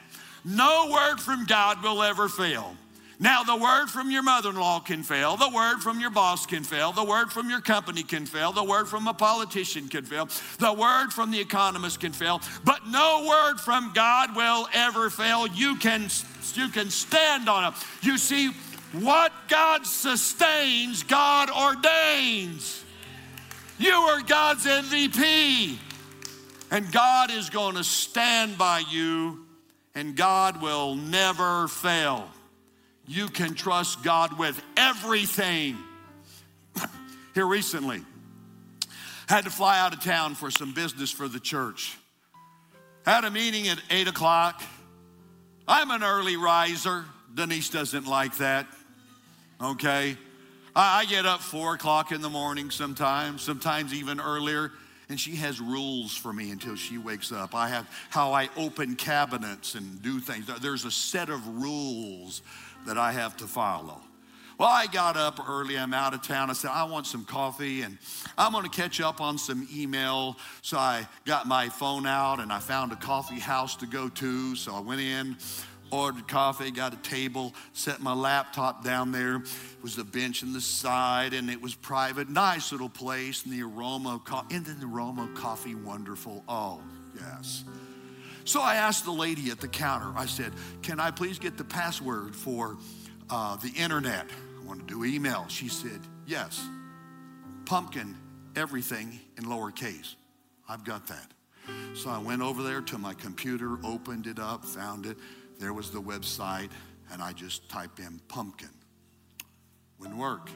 No 0.44 0.90
word 0.92 1.20
from 1.20 1.46
God 1.46 1.80
will 1.84 2.02
ever 2.02 2.28
fail. 2.28 2.76
Now, 3.22 3.44
the 3.44 3.54
word 3.54 3.87
from 3.87 4.11
your 4.11 4.24
mother 4.24 4.50
in 4.50 4.56
law 4.56 4.80
can 4.80 5.04
fail. 5.04 5.37
The 5.37 5.48
word 5.48 5.78
from 5.78 6.00
your 6.00 6.11
boss 6.11 6.44
can 6.44 6.64
fail. 6.64 6.90
The 6.90 7.04
word 7.04 7.30
from 7.30 7.48
your 7.48 7.61
company 7.61 8.02
can 8.02 8.26
fail. 8.26 8.50
The 8.50 8.64
word 8.64 8.88
from 8.88 9.06
a 9.06 9.14
politician 9.14 9.88
can 9.88 10.04
fail. 10.04 10.28
The 10.58 10.72
word 10.72 11.12
from 11.12 11.30
the 11.30 11.38
economist 11.38 12.00
can 12.00 12.11
fail. 12.11 12.42
But 12.64 12.88
no 12.88 13.24
word 13.28 13.61
from 13.61 13.92
God 13.94 14.35
will 14.35 14.66
ever 14.74 15.08
fail. 15.08 15.46
You 15.46 15.76
can, 15.76 16.08
you 16.54 16.68
can 16.68 16.90
stand 16.90 17.48
on 17.48 17.72
it. 17.72 17.78
You 18.02 18.18
see, 18.18 18.48
what 18.90 19.30
God 19.46 19.87
sustains, 19.87 21.04
God 21.04 21.48
ordains. 21.48 22.82
You 23.78 23.92
are 23.92 24.20
God's 24.22 24.66
MVP. 24.66 25.76
And 26.72 26.90
God 26.90 27.30
is 27.30 27.50
going 27.50 27.76
to 27.76 27.85
stand 27.85 28.58
by 28.58 28.82
you, 28.90 29.46
and 29.94 30.16
God 30.16 30.61
will 30.61 30.96
never 30.96 31.68
fail 31.68 32.28
you 33.06 33.28
can 33.28 33.54
trust 33.54 34.02
God 34.02 34.38
with 34.38 34.60
everything. 34.76 35.76
Here 37.34 37.46
recently, 37.46 38.02
had 39.26 39.44
to 39.44 39.50
fly 39.50 39.78
out 39.78 39.94
of 39.94 40.02
town 40.02 40.34
for 40.34 40.50
some 40.50 40.74
business 40.74 41.10
for 41.10 41.28
the 41.28 41.40
church. 41.40 41.96
Had 43.04 43.24
a 43.24 43.30
meeting 43.30 43.68
at 43.68 43.78
8 43.90 44.08
o'clock. 44.08 44.62
I'm 45.66 45.90
an 45.90 46.02
early 46.02 46.36
riser. 46.36 47.04
Denise 47.34 47.70
doesn't 47.70 48.06
like 48.06 48.36
that. 48.38 48.66
Okay? 49.62 50.16
I 50.76 51.04
get 51.06 51.26
up 51.26 51.40
4 51.40 51.74
o'clock 51.74 52.12
in 52.12 52.20
the 52.20 52.30
morning 52.30 52.70
sometimes, 52.70 53.42
sometimes 53.42 53.92
even 53.92 54.20
earlier, 54.20 54.72
and 55.08 55.18
she 55.18 55.36
has 55.36 55.60
rules 55.60 56.16
for 56.16 56.32
me 56.32 56.50
until 56.50 56.76
she 56.76 56.98
wakes 56.98 57.32
up. 57.32 57.54
I 57.54 57.68
have 57.68 57.88
how 58.10 58.32
I 58.32 58.48
open 58.56 58.96
cabinets 58.96 59.74
and 59.74 60.02
do 60.02 60.20
things. 60.20 60.46
There's 60.60 60.84
a 60.84 60.90
set 60.90 61.28
of 61.28 61.46
rules 61.62 62.42
that 62.86 62.98
I 62.98 63.12
have 63.12 63.36
to 63.38 63.46
follow. 63.46 64.00
Well, 64.58 64.70
I 64.70 64.86
got 64.86 65.16
up 65.16 65.48
early. 65.48 65.76
I'm 65.76 65.94
out 65.94 66.14
of 66.14 66.22
town. 66.22 66.50
I 66.50 66.52
said, 66.52 66.70
I 66.70 66.84
want 66.84 67.06
some 67.06 67.24
coffee 67.24 67.82
and 67.82 67.98
I'm 68.38 68.52
going 68.52 68.62
to 68.62 68.70
catch 68.70 69.00
up 69.00 69.20
on 69.20 69.36
some 69.36 69.66
email. 69.74 70.36
So 70.60 70.78
I 70.78 71.08
got 71.24 71.48
my 71.48 71.68
phone 71.68 72.06
out 72.06 72.38
and 72.38 72.52
I 72.52 72.60
found 72.60 72.92
a 72.92 72.96
coffee 72.96 73.40
house 73.40 73.74
to 73.76 73.86
go 73.86 74.08
to. 74.08 74.54
So 74.54 74.74
I 74.74 74.80
went 74.80 75.00
in, 75.00 75.36
ordered 75.90 76.28
coffee, 76.28 76.70
got 76.70 76.92
a 76.92 76.98
table, 76.98 77.54
set 77.72 78.00
my 78.00 78.12
laptop 78.12 78.84
down 78.84 79.10
there. 79.10 79.36
It 79.36 79.82
was 79.82 79.98
a 79.98 80.04
bench 80.04 80.42
in 80.42 80.52
the 80.52 80.60
side 80.60 81.34
and 81.34 81.50
it 81.50 81.60
was 81.60 81.74
private. 81.74 82.28
Nice 82.28 82.70
little 82.70 82.88
place. 82.88 83.44
And 83.44 83.52
the 83.52 83.62
aroma 83.62 84.14
of 84.14 84.24
coffee, 84.24 84.58
then 84.58 84.78
the 84.78 84.86
aroma 84.86 85.24
of 85.24 85.34
coffee, 85.34 85.74
wonderful. 85.74 86.44
Oh, 86.46 86.80
yes. 87.16 87.64
So 88.44 88.61
I 88.61 88.76
asked 88.76 89.05
the 89.05 89.12
lady 89.12 89.50
at 89.50 89.61
the 89.61 89.68
counter, 89.68 90.12
I 90.16 90.26
said, 90.26 90.52
Can 90.83 90.98
I 91.00 91.11
please 91.11 91.38
get 91.38 91.57
the 91.57 91.64
password 91.64 92.35
for 92.35 92.76
uh, 93.31 93.57
the 93.57 93.70
internet? 93.70 94.26
I 94.61 94.64
want 94.64 94.87
to 94.87 94.94
do 94.94 95.05
email. 95.05 95.46
She 95.48 95.68
said, 95.68 96.00
Yes. 96.26 96.64
Pumpkin, 97.64 98.16
everything 98.57 99.20
in 99.38 99.44
lowercase. 99.44 100.14
I've 100.68 100.85
got 100.85 101.07
that. 101.09 101.33
So 101.94 102.11
I 102.11 102.18
went 102.18 102.42
over 102.42 102.62
there 102.62 102.81
to 102.81 102.98
my 102.98 103.14
computer, 103.14 103.78
opened 103.85 104.26
it 104.26 104.38
up, 104.38 104.64
found 104.64 105.07
it. 105.07 105.16
There 105.59 105.72
was 105.72 105.90
the 105.90 106.00
website, 106.00 106.70
and 107.12 107.22
I 107.22 107.33
just 107.33 107.68
typed 107.68 108.00
in 108.00 108.20
pumpkin. 108.28 108.70
Wouldn't 109.98 110.18
work. 110.18 110.50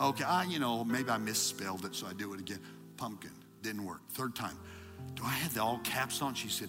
Okay, 0.00 0.24
I, 0.24 0.44
you 0.44 0.58
know, 0.58 0.84
maybe 0.84 1.08
I 1.08 1.16
misspelled 1.16 1.84
it, 1.84 1.94
so 1.94 2.06
I 2.06 2.12
do 2.12 2.34
it 2.34 2.40
again. 2.40 2.60
Pumpkin. 2.96 3.30
Didn't 3.62 3.84
work. 3.84 4.00
Third 4.10 4.34
time. 4.34 4.58
Do 5.14 5.22
I 5.24 5.30
have 5.30 5.54
the 5.54 5.62
all 5.62 5.78
caps 5.84 6.22
on? 6.22 6.34
She 6.34 6.48
said, 6.48 6.68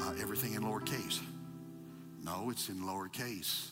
uh, 0.00 0.14
Everything 0.20 0.54
in 0.54 0.62
lowercase. 0.62 1.20
No, 2.22 2.50
it's 2.50 2.68
in 2.68 2.76
lowercase. 2.76 3.70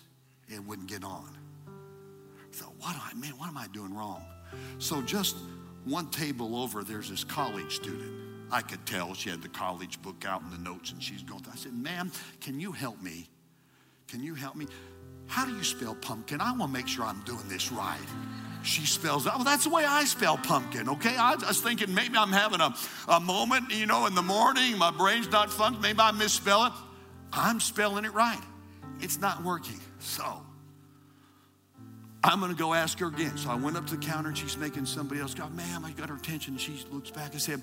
It 0.48 0.64
wouldn't 0.64 0.88
get 0.88 1.04
on. 1.04 1.36
I 1.66 2.56
thought, 2.56 2.72
what 2.78 2.96
I, 2.96 3.12
man, 3.14 3.32
what 3.32 3.48
am 3.48 3.58
I 3.58 3.66
doing 3.72 3.94
wrong? 3.94 4.24
So 4.78 5.02
just 5.02 5.36
one 5.84 6.08
table 6.10 6.56
over, 6.56 6.84
there's 6.84 7.10
this 7.10 7.24
college 7.24 7.76
student. 7.76 8.12
I 8.50 8.62
could 8.62 8.84
tell 8.86 9.12
she 9.14 9.28
had 9.28 9.42
the 9.42 9.48
college 9.48 10.00
book 10.02 10.24
out 10.26 10.40
in 10.42 10.50
the 10.50 10.58
notes 10.58 10.92
and 10.92 11.02
she's 11.02 11.22
going 11.22 11.42
through. 11.42 11.52
I 11.52 11.56
said, 11.56 11.74
ma'am, 11.74 12.12
can 12.40 12.60
you 12.60 12.70
help 12.72 13.02
me? 13.02 13.28
Can 14.08 14.22
you 14.22 14.34
help 14.34 14.54
me? 14.54 14.66
How 15.26 15.44
do 15.44 15.52
you 15.52 15.64
spell 15.64 15.96
pumpkin? 15.96 16.40
I 16.40 16.52
want 16.52 16.72
to 16.72 16.78
make 16.78 16.86
sure 16.86 17.04
I'm 17.04 17.22
doing 17.22 17.48
this 17.48 17.72
right 17.72 17.98
she 18.66 18.86
spells 18.86 19.26
out. 19.26 19.34
Well, 19.34 19.42
oh, 19.42 19.44
that's 19.44 19.64
the 19.64 19.70
way 19.70 19.84
I 19.84 20.04
spell 20.04 20.36
pumpkin, 20.36 20.88
okay? 20.88 21.16
I 21.16 21.34
was 21.36 21.60
thinking 21.60 21.94
maybe 21.94 22.16
I'm 22.16 22.32
having 22.32 22.60
a, 22.60 22.74
a 23.08 23.20
moment, 23.20 23.70
you 23.70 23.86
know, 23.86 24.06
in 24.06 24.14
the 24.14 24.22
morning, 24.22 24.76
my 24.78 24.90
brain's 24.90 25.30
not 25.30 25.50
functioning, 25.50 25.82
maybe 25.82 26.00
I 26.00 26.12
misspell 26.12 26.66
it. 26.66 26.72
I'm 27.32 27.60
spelling 27.60 28.04
it 28.04 28.12
right. 28.14 28.40
It's 29.00 29.20
not 29.20 29.42
working. 29.44 29.80
So 29.98 30.24
I'm 32.24 32.40
gonna 32.40 32.54
go 32.54 32.74
ask 32.74 32.98
her 32.98 33.06
again. 33.06 33.36
So 33.36 33.50
I 33.50 33.54
went 33.54 33.76
up 33.76 33.86
to 33.86 33.96
the 33.96 34.04
counter 34.04 34.30
and 34.30 34.38
she's 34.38 34.56
making 34.56 34.86
somebody 34.86 35.20
else 35.20 35.34
go, 35.34 35.48
ma'am, 35.48 35.84
I 35.84 35.92
got 35.92 36.08
her 36.08 36.16
attention. 36.16 36.56
She 36.56 36.82
looks 36.90 37.10
back 37.10 37.32
and 37.32 37.40
said, 37.40 37.62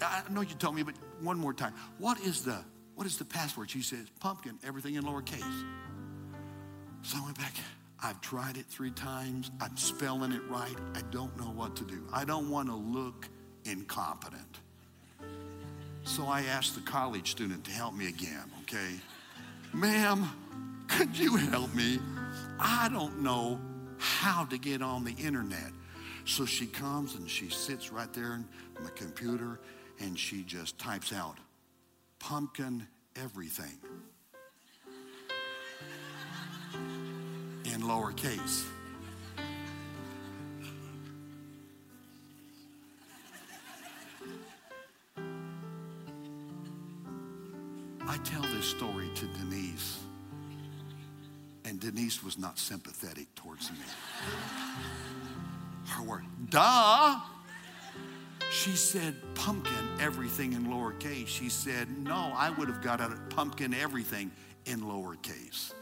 I 0.00 0.22
know 0.30 0.40
you 0.40 0.54
told 0.54 0.74
me, 0.74 0.82
but 0.82 0.94
one 1.20 1.38
more 1.38 1.52
time. 1.52 1.74
What 1.98 2.20
is 2.20 2.42
the 2.42 2.58
what 2.94 3.06
is 3.06 3.16
the 3.16 3.24
password? 3.24 3.70
She 3.70 3.82
says, 3.82 4.06
pumpkin, 4.18 4.58
everything 4.66 4.96
in 4.96 5.04
lowercase. 5.04 5.64
So 7.02 7.16
I 7.16 7.24
went 7.24 7.38
back. 7.38 7.54
I've 8.02 8.20
tried 8.20 8.56
it 8.56 8.66
three 8.66 8.92
times. 8.92 9.50
I'm 9.60 9.76
spelling 9.76 10.32
it 10.32 10.42
right. 10.48 10.76
I 10.94 11.02
don't 11.10 11.36
know 11.36 11.50
what 11.50 11.76
to 11.76 11.84
do. 11.84 12.06
I 12.12 12.24
don't 12.24 12.48
want 12.50 12.68
to 12.68 12.74
look 12.74 13.28
incompetent. 13.64 14.60
So 16.04 16.24
I 16.26 16.42
asked 16.42 16.74
the 16.74 16.80
college 16.80 17.30
student 17.30 17.64
to 17.64 17.70
help 17.70 17.94
me 17.94 18.08
again, 18.08 18.50
okay? 18.62 18.94
Ma'am, 19.72 20.28
could 20.88 21.16
you 21.18 21.36
help 21.36 21.74
me? 21.74 21.98
I 22.58 22.88
don't 22.90 23.20
know 23.20 23.60
how 23.98 24.44
to 24.46 24.58
get 24.58 24.80
on 24.80 25.04
the 25.04 25.12
internet. 25.12 25.72
So 26.24 26.46
she 26.46 26.66
comes 26.66 27.14
and 27.14 27.28
she 27.28 27.50
sits 27.50 27.92
right 27.92 28.12
there 28.12 28.34
in 28.34 28.44
my 28.82 28.90
computer 28.90 29.60
and 30.00 30.18
she 30.18 30.44
just 30.44 30.78
types 30.78 31.12
out 31.12 31.38
pumpkin 32.18 32.86
everything. 33.16 33.78
In 37.78 37.84
lowercase. 37.84 38.64
I 48.06 48.16
tell 48.24 48.42
this 48.42 48.64
story 48.64 49.08
to 49.14 49.26
Denise, 49.26 50.00
and 51.64 51.78
Denise 51.78 52.24
was 52.24 52.38
not 52.38 52.58
sympathetic 52.58 53.32
towards 53.34 53.70
me. 53.70 53.78
Her 55.86 56.02
word. 56.02 56.24
Duh. 56.50 57.20
She 58.50 58.70
said, 58.70 59.14
pumpkin, 59.34 59.74
everything 60.00 60.54
in 60.54 60.66
lowercase. 60.66 61.28
She 61.28 61.48
said, 61.48 61.86
no, 61.98 62.32
I 62.34 62.50
would 62.50 62.66
have 62.68 62.82
got 62.82 63.00
a 63.00 63.10
pumpkin, 63.28 63.74
everything 63.74 64.30
in 64.64 64.80
lowercase. 64.80 65.74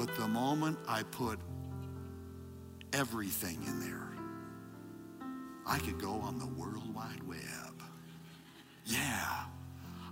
But 0.00 0.16
the 0.16 0.28
moment 0.28 0.78
I 0.88 1.02
put 1.02 1.38
everything 2.94 3.62
in 3.66 3.80
there, 3.80 4.08
I 5.66 5.78
could 5.78 6.00
go 6.00 6.12
on 6.12 6.38
the 6.38 6.46
World 6.46 6.94
Wide 6.94 7.22
Web. 7.28 7.82
Yeah, 8.86 9.44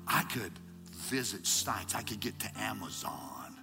I 0.07 0.25
could 0.25 0.53
visit 0.91 1.47
sites. 1.47 1.95
I 1.95 2.03
could 2.03 2.21
get 2.21 2.39
to 2.41 2.51
Amazon. 2.59 3.57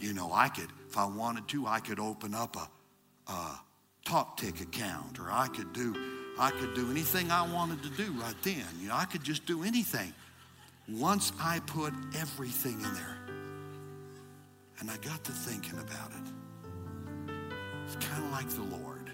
You 0.00 0.12
know, 0.12 0.32
I 0.32 0.48
could, 0.48 0.70
if 0.88 0.98
I 0.98 1.04
wanted 1.04 1.46
to, 1.50 1.68
I 1.68 1.78
could 1.78 2.00
open 2.00 2.34
up 2.34 2.56
a, 2.56 3.30
a 3.30 3.60
TikTok 4.04 4.60
account, 4.60 5.20
or 5.20 5.30
I 5.30 5.46
could 5.46 5.72
do, 5.72 5.94
I 6.36 6.50
could 6.50 6.74
do 6.74 6.90
anything 6.90 7.30
I 7.30 7.48
wanted 7.48 7.80
to 7.84 7.90
do 7.90 8.10
right 8.20 8.34
then. 8.42 8.66
You 8.80 8.88
know, 8.88 8.96
I 8.96 9.04
could 9.04 9.22
just 9.22 9.46
do 9.46 9.62
anything. 9.62 10.12
Once 10.88 11.30
I 11.38 11.60
put 11.60 11.94
everything 12.16 12.72
in 12.72 12.92
there, 12.94 13.27
and 14.80 14.90
I 14.90 14.96
got 14.98 15.24
to 15.24 15.32
thinking 15.32 15.78
about 15.78 16.10
it. 16.10 17.32
It's 17.86 17.96
kind 18.04 18.24
of 18.24 18.30
like 18.30 18.48
the 18.50 18.62
Lord. 18.62 19.10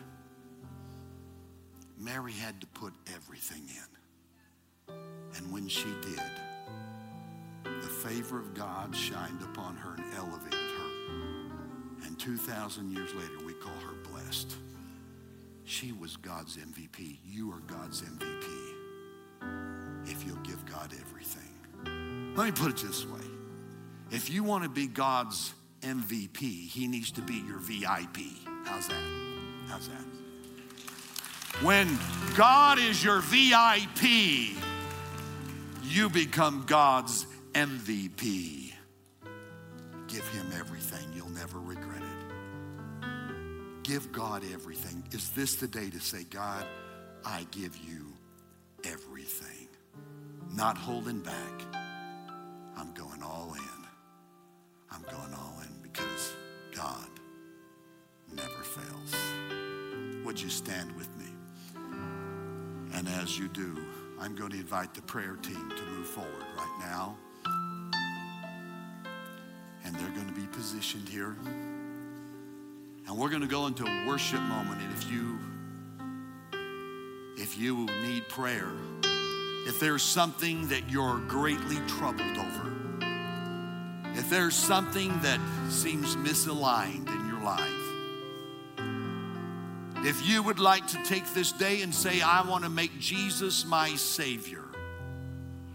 Mary 1.98 2.32
had 2.32 2.60
to 2.60 2.66
put 2.68 2.92
everything 3.14 3.62
in. 3.68 4.94
And 5.36 5.52
when 5.52 5.68
she 5.68 5.88
did, 6.02 6.20
the 7.64 7.88
favor 7.88 8.38
of 8.38 8.54
God 8.54 8.94
shined 8.94 9.42
upon 9.42 9.76
her 9.76 9.94
and 9.94 10.14
elevated 10.14 10.52
her. 10.54 12.06
And 12.06 12.18
2,000 12.18 12.92
years 12.92 13.14
later, 13.14 13.46
we 13.46 13.54
call 13.54 13.72
her 13.72 14.10
blessed. 14.10 14.54
She 15.64 15.92
was 15.92 16.16
God's 16.16 16.58
MVP. 16.58 17.18
You 17.26 17.50
are 17.52 17.60
God's 17.66 18.02
MVP 18.02 18.74
if 20.06 20.26
you'll 20.26 20.36
give 20.36 20.64
God 20.66 20.92
everything. 21.00 22.34
Let 22.36 22.46
me 22.46 22.52
put 22.52 22.70
it 22.70 22.76
this 22.76 23.06
way 23.06 23.23
if 24.10 24.30
you 24.30 24.44
want 24.44 24.64
to 24.64 24.70
be 24.70 24.86
God's 24.86 25.52
MVP, 25.82 26.68
he 26.68 26.86
needs 26.86 27.10
to 27.12 27.20
be 27.20 27.34
your 27.46 27.58
VIP. 27.58 28.18
How's 28.64 28.88
that? 28.88 29.02
How's 29.68 29.88
that? 29.88 30.04
When 31.62 31.98
God 32.36 32.78
is 32.78 33.02
your 33.04 33.20
VIP, 33.20 34.56
you 35.84 36.08
become 36.08 36.64
God's 36.66 37.26
MVP. 37.52 38.72
Give 40.08 40.28
him 40.28 40.52
everything. 40.58 41.06
You'll 41.14 41.28
never 41.30 41.58
regret 41.58 42.02
it. 42.02 42.24
Give 43.84 44.10
God 44.10 44.42
everything. 44.52 45.04
Is 45.12 45.30
this 45.30 45.56
the 45.56 45.68
day 45.68 45.90
to 45.90 46.00
say, 46.00 46.24
God, 46.24 46.66
I 47.24 47.46
give 47.50 47.76
you 47.76 48.12
everything? 48.84 49.68
Not 50.52 50.76
holding 50.76 51.20
back. 51.20 51.83
Fails. 58.74 59.14
Would 60.24 60.40
you 60.40 60.50
stand 60.50 60.94
with 60.96 61.08
me? 61.16 61.26
And 62.94 63.08
as 63.08 63.38
you 63.38 63.48
do, 63.48 63.76
I'm 64.20 64.34
going 64.34 64.50
to 64.50 64.56
invite 64.56 64.94
the 64.94 65.02
prayer 65.02 65.36
team 65.42 65.72
to 65.76 65.82
move 65.84 66.06
forward 66.06 66.44
right 66.56 66.76
now. 66.80 67.16
And 69.84 69.94
they're 69.96 70.10
going 70.10 70.28
to 70.28 70.40
be 70.40 70.46
positioned 70.46 71.08
here. 71.08 71.36
And 73.06 73.18
we're 73.18 73.28
going 73.28 73.42
to 73.42 73.48
go 73.48 73.66
into 73.66 73.84
a 73.84 74.06
worship 74.06 74.40
moment. 74.40 74.80
And 74.80 74.92
if 74.92 75.10
you 75.10 75.38
if 77.36 77.58
you 77.58 77.86
need 78.06 78.28
prayer, 78.28 78.70
if 79.66 79.78
there's 79.80 80.02
something 80.02 80.68
that 80.68 80.88
you're 80.88 81.18
greatly 81.28 81.76
troubled 81.86 82.38
over, 82.38 82.72
if 84.14 84.30
there's 84.30 84.54
something 84.54 85.10
that 85.20 85.40
seems 85.68 86.16
misaligned 86.16 87.08
in 87.08 87.28
your 87.28 87.42
life, 87.42 87.83
if 90.04 90.26
you 90.28 90.42
would 90.42 90.58
like 90.58 90.86
to 90.88 91.02
take 91.04 91.26
this 91.32 91.52
day 91.52 91.82
and 91.82 91.94
say, 91.94 92.20
I 92.20 92.46
want 92.46 92.64
to 92.64 92.70
make 92.70 92.98
Jesus 92.98 93.64
my 93.64 93.94
Savior, 93.96 94.64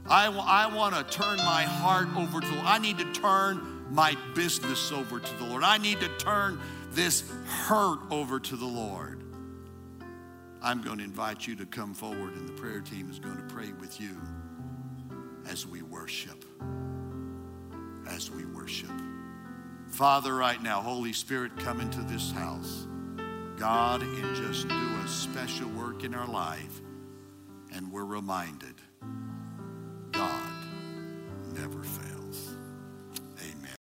I, 0.08 0.28
I 0.28 0.74
want 0.74 0.96
to 0.96 1.04
turn 1.04 1.38
my 1.38 1.64
heart 1.64 2.08
over 2.16 2.40
to. 2.42 2.62
I 2.64 2.80
need 2.80 2.98
to 3.00 3.12
turn 3.14 3.86
my 3.92 4.16
business 4.36 4.92
over 4.92 5.20
to 5.20 5.36
the 5.38 5.46
Lord. 5.46 5.64
I 5.64 5.78
need 5.78 6.00
to 6.00 6.10
turn 6.18 6.60
this 6.92 7.24
hurt 7.46 8.00
over 8.12 8.40
to 8.40 8.56
the 8.56 8.66
Lord. 8.66 9.24
I'm 10.62 10.82
going 10.82 10.98
to 10.98 11.04
invite 11.04 11.48
you 11.48 11.56
to 11.56 11.66
come 11.66 11.94
forward, 11.94 12.34
and 12.34 12.48
the 12.48 12.54
prayer 12.54 12.82
team 12.82 13.10
is 13.10 13.20
going 13.20 13.38
to 13.38 13.54
pray 13.54 13.72
with 13.80 14.02
you 14.02 14.20
as 15.48 15.66
we 15.66 15.82
worship. 15.82 16.44
As 18.08 18.30
we 18.30 18.46
worship. 18.46 18.92
Father, 19.88 20.36
right 20.36 20.62
now, 20.62 20.82
Holy 20.82 21.14
Spirit, 21.14 21.58
come 21.60 21.82
into 21.82 22.02
this 22.02 22.32
house. 22.32 22.88
God, 23.60 24.02
and 24.04 24.36
just 24.38 24.70
do 24.70 24.76
a 25.04 25.08
special 25.08 25.68
work 25.72 26.06
in 26.06 26.16
our 26.16 26.28
life. 26.28 26.82
And 27.74 27.92
we're 27.92 28.06
reminded 28.06 28.76
God 30.14 30.54
never 31.54 31.84
fails. 31.84 32.09